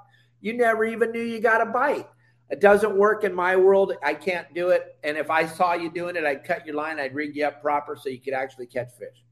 You 0.41 0.53
never 0.53 0.83
even 0.83 1.11
knew 1.11 1.21
you 1.21 1.39
got 1.39 1.61
a 1.61 1.65
bite. 1.67 2.07
It 2.49 2.61
doesn't 2.61 2.95
work 2.95 3.23
in 3.23 3.33
my 3.33 3.55
world. 3.55 3.93
I 4.03 4.13
can't 4.13 4.51
do 4.53 4.69
it. 4.69 4.97
And 5.03 5.17
if 5.17 5.29
I 5.29 5.45
saw 5.45 5.73
you 5.73 5.91
doing 5.91 6.15
it, 6.15 6.25
I'd 6.25 6.43
cut 6.43 6.65
your 6.65 6.75
line, 6.75 6.99
I'd 6.99 7.13
rig 7.13 7.35
you 7.35 7.45
up 7.45 7.61
proper 7.61 7.95
so 7.95 8.09
you 8.09 8.19
could 8.19 8.33
actually 8.33 8.65
catch 8.65 8.89
fish. 8.97 9.23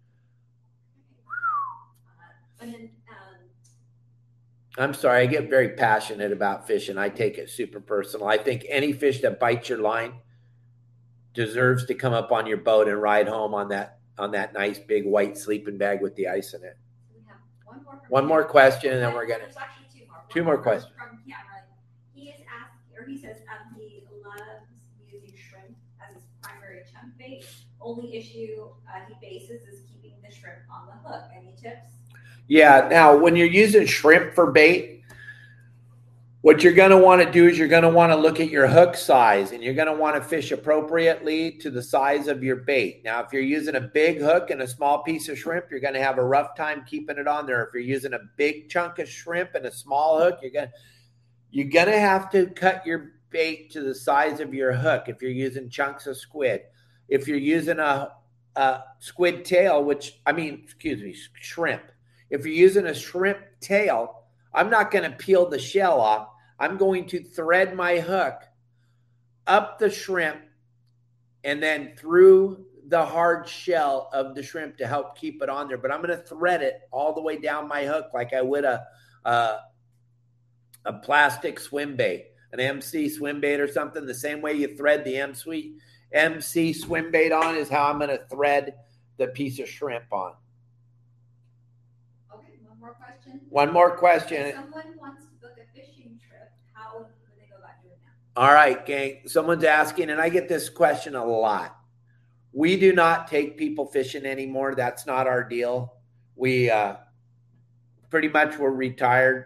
And 2.60 2.74
then, 2.74 2.90
um, 3.10 4.84
I'm 4.84 4.94
sorry, 4.94 5.22
I 5.22 5.26
get 5.26 5.50
very 5.50 5.70
passionate 5.70 6.32
about 6.32 6.68
fishing. 6.68 6.98
I 6.98 7.10
take 7.10 7.38
it 7.38 7.50
super 7.50 7.80
personal. 7.80 8.28
I 8.28 8.38
think 8.38 8.66
any 8.70 8.94
fish 8.94 9.22
that 9.22 9.40
bites 9.40 9.70
your 9.70 9.80
line 9.80 10.14
deserves 11.34 11.86
to 11.86 11.94
come 11.94 12.14
up 12.14 12.32
on 12.32 12.48
your 12.48 12.58
boat 12.58 12.88
and 12.88 13.00
ride 13.02 13.28
home 13.28 13.54
on 13.54 13.70
that 13.70 14.00
on 14.18 14.32
that 14.32 14.54
nice 14.54 14.80
big 14.80 15.06
white 15.06 15.38
sleeping 15.38 15.78
bag 15.78 16.02
with 16.02 16.16
the 16.16 16.28
ice 16.28 16.56
in 16.56 16.64
it. 16.64 16.76
We 17.14 17.22
have 17.28 17.38
one 17.64 17.84
more. 17.84 18.02
One 18.10 18.26
more 18.26 18.44
question, 18.44 18.92
and 18.94 19.02
then 19.04 19.14
we're 19.14 19.28
gonna. 19.28 19.44
There's 19.44 19.56
actually 19.56 19.86
two 19.94 20.08
more. 20.08 20.24
Two 20.30 20.44
more 20.44 20.58
questions. 20.58 20.92
From 20.98 21.20
Cameron. 21.30 21.64
He 22.16 22.30
is 22.30 22.42
asking, 22.42 22.97
or 22.97 22.97
he 23.08 23.18
says, 23.18 23.38
um, 23.52 23.78
loves 24.28 24.68
using 25.12 25.34
shrimp 25.38 25.76
as 26.02 26.16
his 26.16 26.24
primary 26.42 26.84
chunk 26.92 27.18
bait. 27.18 27.46
Only 27.80 28.16
issue 28.16 28.68
uh, 28.88 29.00
he 29.08 29.16
faces 29.26 29.62
is 29.68 29.82
keeping 29.82 30.18
the 30.24 30.34
shrimp 30.34 30.60
on 30.72 30.88
the 30.88 31.10
hook. 31.10 31.24
Any 31.36 31.54
tips? 31.62 31.92
Yeah. 32.48 32.88
Now, 32.90 33.16
when 33.16 33.36
you're 33.36 33.48
using 33.48 33.86
shrimp 33.86 34.34
for 34.34 34.52
bait, 34.52 34.98
what 36.42 36.64
you're 36.64 36.74
going 36.74 36.92
to 36.92 36.98
want 36.98 37.22
to 37.22 37.30
do 37.30 37.48
is 37.48 37.58
you're 37.58 37.68
going 37.68 37.84
to 37.84 37.90
want 37.90 38.12
to 38.12 38.16
look 38.16 38.40
at 38.40 38.50
your 38.50 38.68
hook 38.68 38.96
size 38.96 39.52
and 39.52 39.62
you're 39.62 39.74
going 39.74 39.88
to 39.88 39.94
want 39.94 40.16
to 40.16 40.22
fish 40.22 40.52
appropriately 40.52 41.52
to 41.52 41.70
the 41.70 41.82
size 41.82 42.28
of 42.28 42.44
your 42.44 42.58
bait. 42.58 43.02
Now, 43.04 43.22
if 43.22 43.34
you're 43.34 43.42
using 43.42 43.76
a 43.76 43.82
big 43.82 44.20
hook 44.20 44.50
and 44.50 44.62
a 44.62 44.68
small 44.68 45.04
piece 45.04 45.28
of 45.30 45.38
shrimp, 45.38 45.66
you're 45.70 45.82
going 45.82 45.96
to 45.96 46.02
have 46.02 46.20
a 46.20 46.24
rough 46.24 46.56
time 46.56 46.86
keeping 46.88 47.18
it 47.18 47.28
on 47.28 47.48
there. 47.48 47.64
If 47.66 47.74
you're 47.74 47.84
using 47.84 48.14
a 48.14 48.20
big 48.38 48.70
chunk 48.70 49.00
of 49.00 49.10
shrimp 49.10 49.56
and 49.56 49.66
a 49.66 49.72
small 49.72 50.20
hook, 50.20 50.40
you're 50.42 50.52
going 50.52 50.68
to 50.68 50.74
you're 51.52 51.70
going 51.70 51.88
to 51.88 52.00
have 52.00 52.30
to 52.32 52.48
cut 52.48 52.86
your 52.86 53.14
bait 53.30 53.72
to 53.72 53.82
the 53.82 53.96
size 53.96 54.40
of 54.40 54.54
your 54.54 54.74
hook 54.74 55.06
if 55.08 55.22
you're 55.22 55.32
using 55.32 55.70
chunks 55.70 56.08
of 56.08 56.18
squid. 56.18 56.62
If 57.08 57.28
you're 57.28 57.38
using 57.38 57.80
a, 57.80 58.12
a 58.56 58.82
squid 59.00 59.46
tail, 59.46 59.84
which 59.84 60.20
I 60.26 60.34
mean, 60.34 60.62
excuse 60.64 61.02
me, 61.02 61.16
shrimp. 61.40 61.84
If 62.30 62.46
you're 62.46 62.56
using 62.56 62.88
a 62.88 62.94
shrimp 62.94 63.40
tail, 63.62 64.24
I'm 64.54 64.70
not 64.70 64.92
going 64.92 65.10
to 65.10 65.16
peel 65.16 65.50
the 65.50 65.60
shell 65.60 66.02
off. 66.02 66.30
I'm 66.60 66.78
going 66.78 67.06
to 67.08 67.24
thread 67.24 67.76
my 67.76 68.00
hook 68.00 68.42
up 69.46 69.80
the 69.80 69.90
shrimp 69.90 70.42
and 71.44 71.64
then 71.64 71.94
through 71.98 72.66
the 72.88 73.06
hard 73.06 73.48
shell 73.48 74.10
of 74.12 74.36
the 74.36 74.44
shrimp 74.44 74.78
to 74.78 74.88
help 74.88 75.18
keep 75.18 75.42
it 75.42 75.50
on 75.50 75.68
there. 75.68 75.78
But 75.78 75.92
I'm 75.92 76.02
going 76.02 76.18
to 76.18 76.24
thread 76.24 76.62
it 76.62 76.82
all 76.92 77.14
the 77.14 77.22
way 77.22 77.38
down 77.38 77.68
my 77.68 77.86
hook 77.86 78.08
like 78.14 78.34
I 78.34 78.42
would 78.42 78.66
a 78.66 78.86
a, 79.28 79.60
a 80.88 80.94
plastic 80.94 81.60
swim 81.60 81.96
bait, 81.96 82.28
an 82.54 82.60
MC 82.60 83.10
swim 83.10 83.40
bait 83.42 83.60
or 83.60 83.68
something. 83.68 84.06
The 84.06 84.14
same 84.14 84.42
way 84.42 84.54
you 84.54 84.76
thread 84.76 85.04
the 85.04 85.18
MC 85.18 85.76
MC 86.12 86.74
swim 86.74 87.12
bait 87.12 87.32
on 87.32 87.56
is 87.56 87.70
how 87.70 87.90
I'm 87.90 87.98
going 88.00 88.10
to 88.10 88.24
thread 88.30 88.76
the 89.18 89.28
piece 89.28 89.60
of 89.60 89.68
shrimp 89.68 90.06
on. 90.12 90.34
Okay, 92.34 92.54
one 92.66 92.80
more 92.80 92.94
question. 92.94 93.42
One 93.50 93.74
more 93.74 93.92
If 93.94 94.00
question. 94.00 94.54
someone 94.54 94.98
wants 94.98 95.26
to 95.26 95.32
book 95.42 95.58
a 95.58 95.78
fishing 95.78 96.20
trip, 96.28 96.52
how 96.74 97.00
would 97.00 97.08
they 97.38 97.48
go 97.50 97.58
about 97.58 97.82
doing 97.84 97.96
that? 98.06 98.40
All 98.40 98.54
right, 98.54 98.86
gang. 98.86 99.28
Someone's 99.28 99.66
asking, 99.66 100.10
and 100.10 100.22
I 100.22 100.30
get 100.30 100.48
this 100.48 100.70
question 100.70 101.16
a 101.16 101.26
lot. 101.26 101.76
We 102.54 102.78
do 102.78 102.94
not 102.94 103.28
take 103.28 103.58
people 103.58 103.86
fishing 103.86 104.26
anymore. 104.26 104.76
That's 104.76 105.06
not 105.06 105.28
our 105.28 105.44
deal. 105.44 105.94
We 106.36 106.70
uh, 106.70 106.96
pretty 108.10 108.30
much 108.30 108.58
we're 108.58 108.72
retired. 108.72 109.46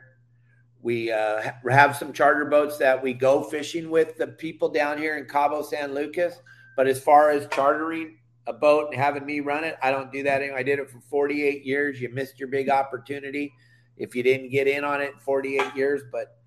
We 0.84 1.12
uh, 1.12 1.52
have 1.70 1.96
some 1.96 2.12
charter 2.12 2.46
boats 2.46 2.78
that 2.78 3.02
we 3.02 3.14
go 3.14 3.44
fishing 3.44 3.92
with 3.92 4.18
the 4.18 4.28
people 4.28 4.70
down 4.70 4.98
here 4.98 5.18
in 5.18 5.26
Cabo 5.26 5.62
San 5.62 5.94
Lucas. 5.94 6.42
But 6.76 6.88
as 6.88 7.00
far 7.00 7.30
as 7.30 7.48
chartering 7.52 8.18
a 8.48 8.54
boat 8.54 8.88
and 8.92 9.00
having 9.00 9.26
me 9.26 9.40
run 9.42 9.64
it, 9.64 9.78
I 9.84 9.92
don't 9.92 10.12
do 10.12 10.24
that 10.24 10.42
anymore. 10.42 10.58
I 10.58 10.64
did 10.64 10.80
it 10.80 10.90
for 10.90 11.00
48 11.10 11.64
years. 11.64 12.02
You 12.02 12.10
missed 12.10 12.40
your 12.40 12.48
big 12.48 12.70
opportunity 12.70 13.54
if 13.98 14.16
you 14.16 14.24
didn't 14.24 14.50
get 14.50 14.68
in 14.68 14.84
on 14.84 15.02
it 15.02 15.14
in 15.14 15.20
48 15.20 15.76
years. 15.76 16.02
But 16.12 16.38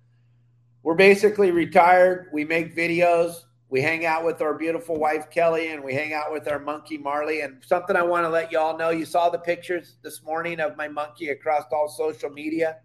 we're 0.83 0.95
basically 0.95 1.51
retired. 1.51 2.27
We 2.33 2.43
make 2.43 2.75
videos. 2.75 3.43
We 3.69 3.81
hang 3.81 4.05
out 4.05 4.25
with 4.25 4.41
our 4.41 4.53
beautiful 4.53 4.97
wife 4.97 5.29
Kelly, 5.31 5.69
and 5.69 5.83
we 5.83 5.93
hang 5.93 6.13
out 6.13 6.31
with 6.31 6.47
our 6.47 6.59
monkey 6.59 6.97
Marley. 6.97 7.41
And 7.41 7.63
something 7.65 7.95
I 7.95 8.03
want 8.03 8.25
to 8.25 8.29
let 8.29 8.51
you 8.51 8.59
all 8.59 8.77
know: 8.77 8.89
you 8.89 9.05
saw 9.05 9.29
the 9.29 9.39
pictures 9.39 9.95
this 10.03 10.21
morning 10.23 10.59
of 10.59 10.77
my 10.77 10.87
monkey 10.87 11.29
across 11.29 11.63
all 11.71 11.87
social 11.87 12.29
media. 12.29 12.77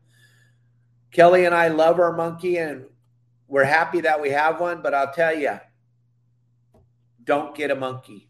Kelly 1.13 1.45
and 1.45 1.55
I 1.55 1.69
love 1.69 1.99
our 1.99 2.13
monkey, 2.13 2.59
and 2.59 2.85
we're 3.49 3.65
happy 3.65 4.01
that 4.03 4.21
we 4.21 4.31
have 4.31 4.61
one. 4.61 4.83
But 4.83 4.95
I'll 4.95 5.13
tell 5.13 5.37
you, 5.37 5.59
don't 7.25 7.55
get 7.55 7.71
a 7.71 7.77
monkey. 7.77 8.29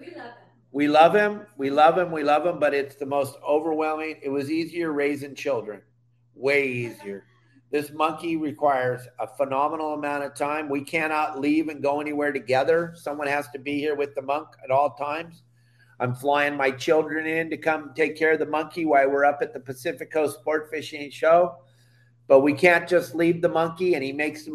We 0.00 0.06
love 0.14 0.24
them. 0.24 0.34
We 0.70 0.88
love 0.88 1.14
him. 1.14 1.46
We 1.56 1.70
love 1.70 1.98
him. 1.98 2.10
We 2.12 2.22
love 2.22 2.46
him. 2.46 2.58
But 2.58 2.74
it's 2.74 2.96
the 2.96 3.06
most 3.06 3.36
overwhelming. 3.46 4.20
It 4.22 4.28
was 4.28 4.50
easier 4.50 4.92
raising 4.92 5.34
children, 5.34 5.82
way 6.34 6.68
easier. 6.68 7.24
This 7.70 7.90
monkey 7.90 8.36
requires 8.36 9.06
a 9.18 9.26
phenomenal 9.26 9.92
amount 9.92 10.24
of 10.24 10.34
time. 10.34 10.70
We 10.70 10.82
cannot 10.82 11.38
leave 11.38 11.68
and 11.68 11.82
go 11.82 12.00
anywhere 12.00 12.32
together. 12.32 12.94
Someone 12.96 13.26
has 13.26 13.48
to 13.50 13.58
be 13.58 13.78
here 13.78 13.94
with 13.94 14.14
the 14.14 14.22
monk 14.22 14.48
at 14.64 14.70
all 14.70 14.94
times. 14.94 15.42
I'm 16.00 16.14
flying 16.14 16.56
my 16.56 16.70
children 16.70 17.26
in 17.26 17.50
to 17.50 17.56
come 17.56 17.92
take 17.94 18.16
care 18.16 18.32
of 18.32 18.38
the 18.38 18.46
monkey 18.46 18.84
while 18.84 19.10
we're 19.10 19.24
up 19.24 19.38
at 19.42 19.52
the 19.52 19.60
Pacific 19.60 20.12
Coast 20.12 20.38
Sport 20.38 20.68
Fishing 20.70 21.10
Show. 21.10 21.56
But 22.26 22.40
we 22.40 22.52
can't 22.52 22.88
just 22.88 23.14
leave 23.14 23.42
the 23.42 23.48
monkey, 23.48 23.94
and 23.94 24.04
he 24.04 24.12
makes. 24.12 24.48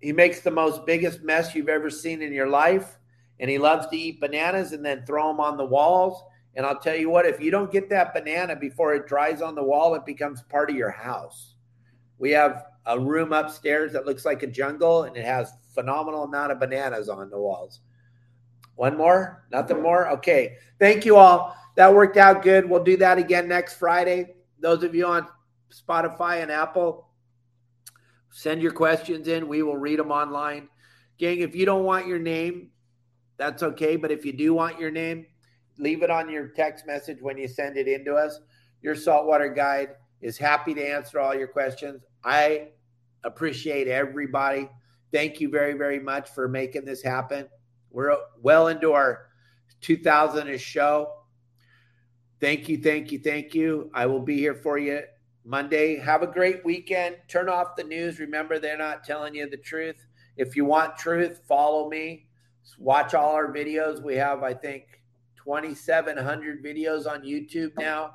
He 0.00 0.12
makes 0.12 0.40
the 0.40 0.50
most 0.50 0.84
biggest 0.84 1.22
mess 1.22 1.54
you've 1.54 1.68
ever 1.68 1.88
seen 1.88 2.22
in 2.22 2.32
your 2.32 2.48
life 2.48 2.98
and 3.42 3.50
he 3.50 3.58
loves 3.58 3.88
to 3.88 3.96
eat 3.96 4.20
bananas 4.20 4.72
and 4.72 4.84
then 4.84 5.04
throw 5.04 5.28
them 5.28 5.40
on 5.40 5.56
the 5.56 5.64
walls. 5.64 6.22
And 6.54 6.64
I'll 6.64 6.78
tell 6.78 6.94
you 6.94 7.10
what, 7.10 7.26
if 7.26 7.40
you 7.40 7.50
don't 7.50 7.72
get 7.72 7.90
that 7.90 8.14
banana 8.14 8.54
before 8.54 8.94
it 8.94 9.08
dries 9.08 9.42
on 9.42 9.56
the 9.56 9.64
wall, 9.64 9.96
it 9.96 10.06
becomes 10.06 10.42
part 10.42 10.70
of 10.70 10.76
your 10.76 10.92
house. 10.92 11.56
We 12.18 12.30
have 12.30 12.66
a 12.86 13.00
room 13.00 13.32
upstairs 13.32 13.92
that 13.94 14.06
looks 14.06 14.24
like 14.24 14.44
a 14.44 14.46
jungle 14.46 15.04
and 15.04 15.16
it 15.16 15.24
has 15.24 15.52
phenomenal 15.74 16.22
amount 16.22 16.52
of 16.52 16.60
bananas 16.60 17.08
on 17.08 17.30
the 17.30 17.38
walls. 17.38 17.80
One 18.76 18.96
more? 18.96 19.44
Nothing 19.52 19.82
more? 19.82 20.08
Okay. 20.10 20.56
Thank 20.78 21.04
you 21.04 21.16
all. 21.16 21.56
That 21.76 21.94
worked 21.94 22.16
out 22.16 22.42
good. 22.42 22.68
We'll 22.68 22.84
do 22.84 22.96
that 22.98 23.18
again 23.18 23.48
next 23.48 23.74
Friday. 23.74 24.34
Those 24.60 24.82
of 24.82 24.94
you 24.94 25.06
on 25.06 25.26
Spotify 25.72 26.42
and 26.42 26.50
Apple, 26.50 27.08
send 28.30 28.62
your 28.62 28.72
questions 28.72 29.28
in. 29.28 29.48
We 29.48 29.62
will 29.62 29.76
read 29.76 29.98
them 29.98 30.10
online. 30.10 30.68
Gang, 31.18 31.40
if 31.40 31.54
you 31.54 31.64
don't 31.64 31.84
want 31.84 32.06
your 32.06 32.18
name, 32.18 32.70
that's 33.38 33.62
okay. 33.62 33.96
But 33.96 34.10
if 34.10 34.24
you 34.24 34.32
do 34.32 34.54
want 34.54 34.78
your 34.78 34.90
name, 34.90 35.26
leave 35.78 36.02
it 36.02 36.10
on 36.10 36.28
your 36.28 36.48
text 36.48 36.86
message 36.86 37.18
when 37.20 37.38
you 37.38 37.48
send 37.48 37.76
it 37.76 37.88
in 37.88 38.04
to 38.04 38.14
us. 38.14 38.38
Your 38.82 38.94
saltwater 38.94 39.48
guide 39.48 39.90
is 40.20 40.36
happy 40.36 40.74
to 40.74 40.82
answer 40.82 41.20
all 41.20 41.34
your 41.34 41.48
questions. 41.48 42.04
I 42.24 42.68
appreciate 43.24 43.88
everybody. 43.88 44.68
Thank 45.12 45.40
you 45.40 45.50
very, 45.50 45.74
very 45.74 45.98
much 45.98 46.30
for 46.30 46.48
making 46.48 46.84
this 46.84 47.02
happen. 47.02 47.48
We're 47.92 48.16
well 48.40 48.68
into 48.68 48.92
our 48.92 49.26
2000 49.82 50.58
show. 50.60 51.12
Thank 52.40 52.68
you, 52.68 52.78
thank 52.78 53.12
you, 53.12 53.18
thank 53.18 53.54
you. 53.54 53.90
I 53.94 54.06
will 54.06 54.20
be 54.20 54.36
here 54.36 54.54
for 54.54 54.78
you 54.78 55.02
Monday. 55.44 55.98
Have 55.98 56.22
a 56.22 56.26
great 56.26 56.64
weekend. 56.64 57.16
Turn 57.28 57.48
off 57.48 57.76
the 57.76 57.84
news. 57.84 58.18
Remember, 58.18 58.58
they're 58.58 58.78
not 58.78 59.04
telling 59.04 59.34
you 59.34 59.48
the 59.48 59.56
truth. 59.56 59.96
If 60.36 60.56
you 60.56 60.64
want 60.64 60.96
truth, 60.96 61.42
follow 61.46 61.88
me. 61.88 62.26
Watch 62.78 63.14
all 63.14 63.34
our 63.34 63.52
videos. 63.52 64.02
We 64.02 64.16
have, 64.16 64.42
I 64.42 64.54
think, 64.54 64.84
2,700 65.36 66.64
videos 66.64 67.06
on 67.06 67.22
YouTube 67.22 67.72
now. 67.78 68.14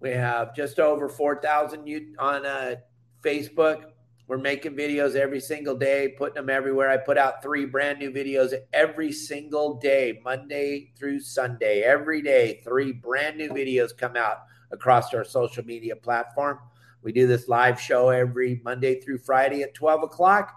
We 0.00 0.10
have 0.10 0.54
just 0.54 0.78
over 0.78 1.08
4,000 1.08 2.16
on 2.18 2.44
uh, 2.44 2.76
Facebook. 3.24 3.84
We're 4.28 4.38
making 4.38 4.74
videos 4.74 5.14
every 5.14 5.38
single 5.38 5.76
day, 5.76 6.14
putting 6.18 6.34
them 6.34 6.50
everywhere. 6.50 6.90
I 6.90 6.96
put 6.96 7.16
out 7.16 7.42
three 7.42 7.64
brand 7.64 8.00
new 8.00 8.10
videos 8.10 8.52
every 8.72 9.12
single 9.12 9.74
day, 9.74 10.20
Monday 10.24 10.92
through 10.98 11.20
Sunday. 11.20 11.82
Every 11.82 12.22
day, 12.22 12.60
three 12.64 12.92
brand 12.92 13.38
new 13.38 13.50
videos 13.50 13.96
come 13.96 14.16
out 14.16 14.38
across 14.72 15.14
our 15.14 15.24
social 15.24 15.64
media 15.64 15.94
platform. 15.94 16.58
We 17.02 17.12
do 17.12 17.28
this 17.28 17.46
live 17.46 17.80
show 17.80 18.08
every 18.08 18.60
Monday 18.64 19.00
through 19.00 19.18
Friday 19.18 19.62
at 19.62 19.74
12 19.74 20.02
o'clock. 20.02 20.56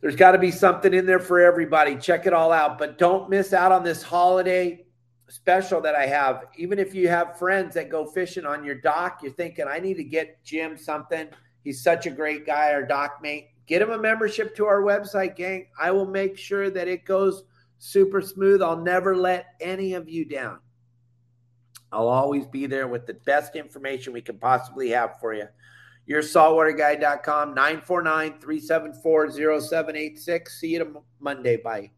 There's 0.00 0.16
got 0.16 0.32
to 0.32 0.38
be 0.38 0.50
something 0.50 0.92
in 0.92 1.06
there 1.06 1.20
for 1.20 1.38
everybody. 1.38 1.94
Check 1.94 2.26
it 2.26 2.32
all 2.32 2.50
out. 2.50 2.78
But 2.78 2.98
don't 2.98 3.30
miss 3.30 3.52
out 3.52 3.70
on 3.70 3.84
this 3.84 4.02
holiday 4.02 4.86
special 5.28 5.80
that 5.82 5.94
I 5.94 6.06
have. 6.06 6.46
Even 6.56 6.80
if 6.80 6.96
you 6.96 7.06
have 7.08 7.38
friends 7.38 7.74
that 7.74 7.90
go 7.90 8.06
fishing 8.06 8.44
on 8.44 8.64
your 8.64 8.74
dock, 8.74 9.20
you're 9.22 9.32
thinking, 9.32 9.66
I 9.68 9.78
need 9.78 9.98
to 9.98 10.04
get 10.04 10.42
Jim 10.42 10.76
something. 10.76 11.28
He's 11.64 11.82
such 11.82 12.06
a 12.06 12.10
great 12.10 12.46
guy, 12.46 12.72
our 12.72 12.84
dock 12.84 13.18
mate. 13.22 13.48
Get 13.66 13.82
him 13.82 13.90
a 13.90 13.98
membership 13.98 14.56
to 14.56 14.66
our 14.66 14.82
website, 14.82 15.36
gang. 15.36 15.68
I 15.78 15.90
will 15.90 16.06
make 16.06 16.36
sure 16.36 16.70
that 16.70 16.88
it 16.88 17.04
goes 17.04 17.44
super 17.78 18.20
smooth. 18.20 18.62
I'll 18.62 18.76
never 18.76 19.16
let 19.16 19.54
any 19.60 19.94
of 19.94 20.08
you 20.08 20.24
down. 20.24 20.58
I'll 21.92 22.08
always 22.08 22.46
be 22.46 22.66
there 22.66 22.88
with 22.88 23.06
the 23.06 23.14
best 23.14 23.56
information 23.56 24.12
we 24.12 24.22
can 24.22 24.38
possibly 24.38 24.90
have 24.90 25.18
for 25.20 25.34
you. 25.34 25.46
Your 26.06 26.22
saltwaterguide.com, 26.22 27.54
949 27.54 28.40
374 28.40 29.30
0786. 29.30 30.60
See 30.60 30.68
you 30.68 31.04
Monday. 31.20 31.56
Bye. 31.56 31.90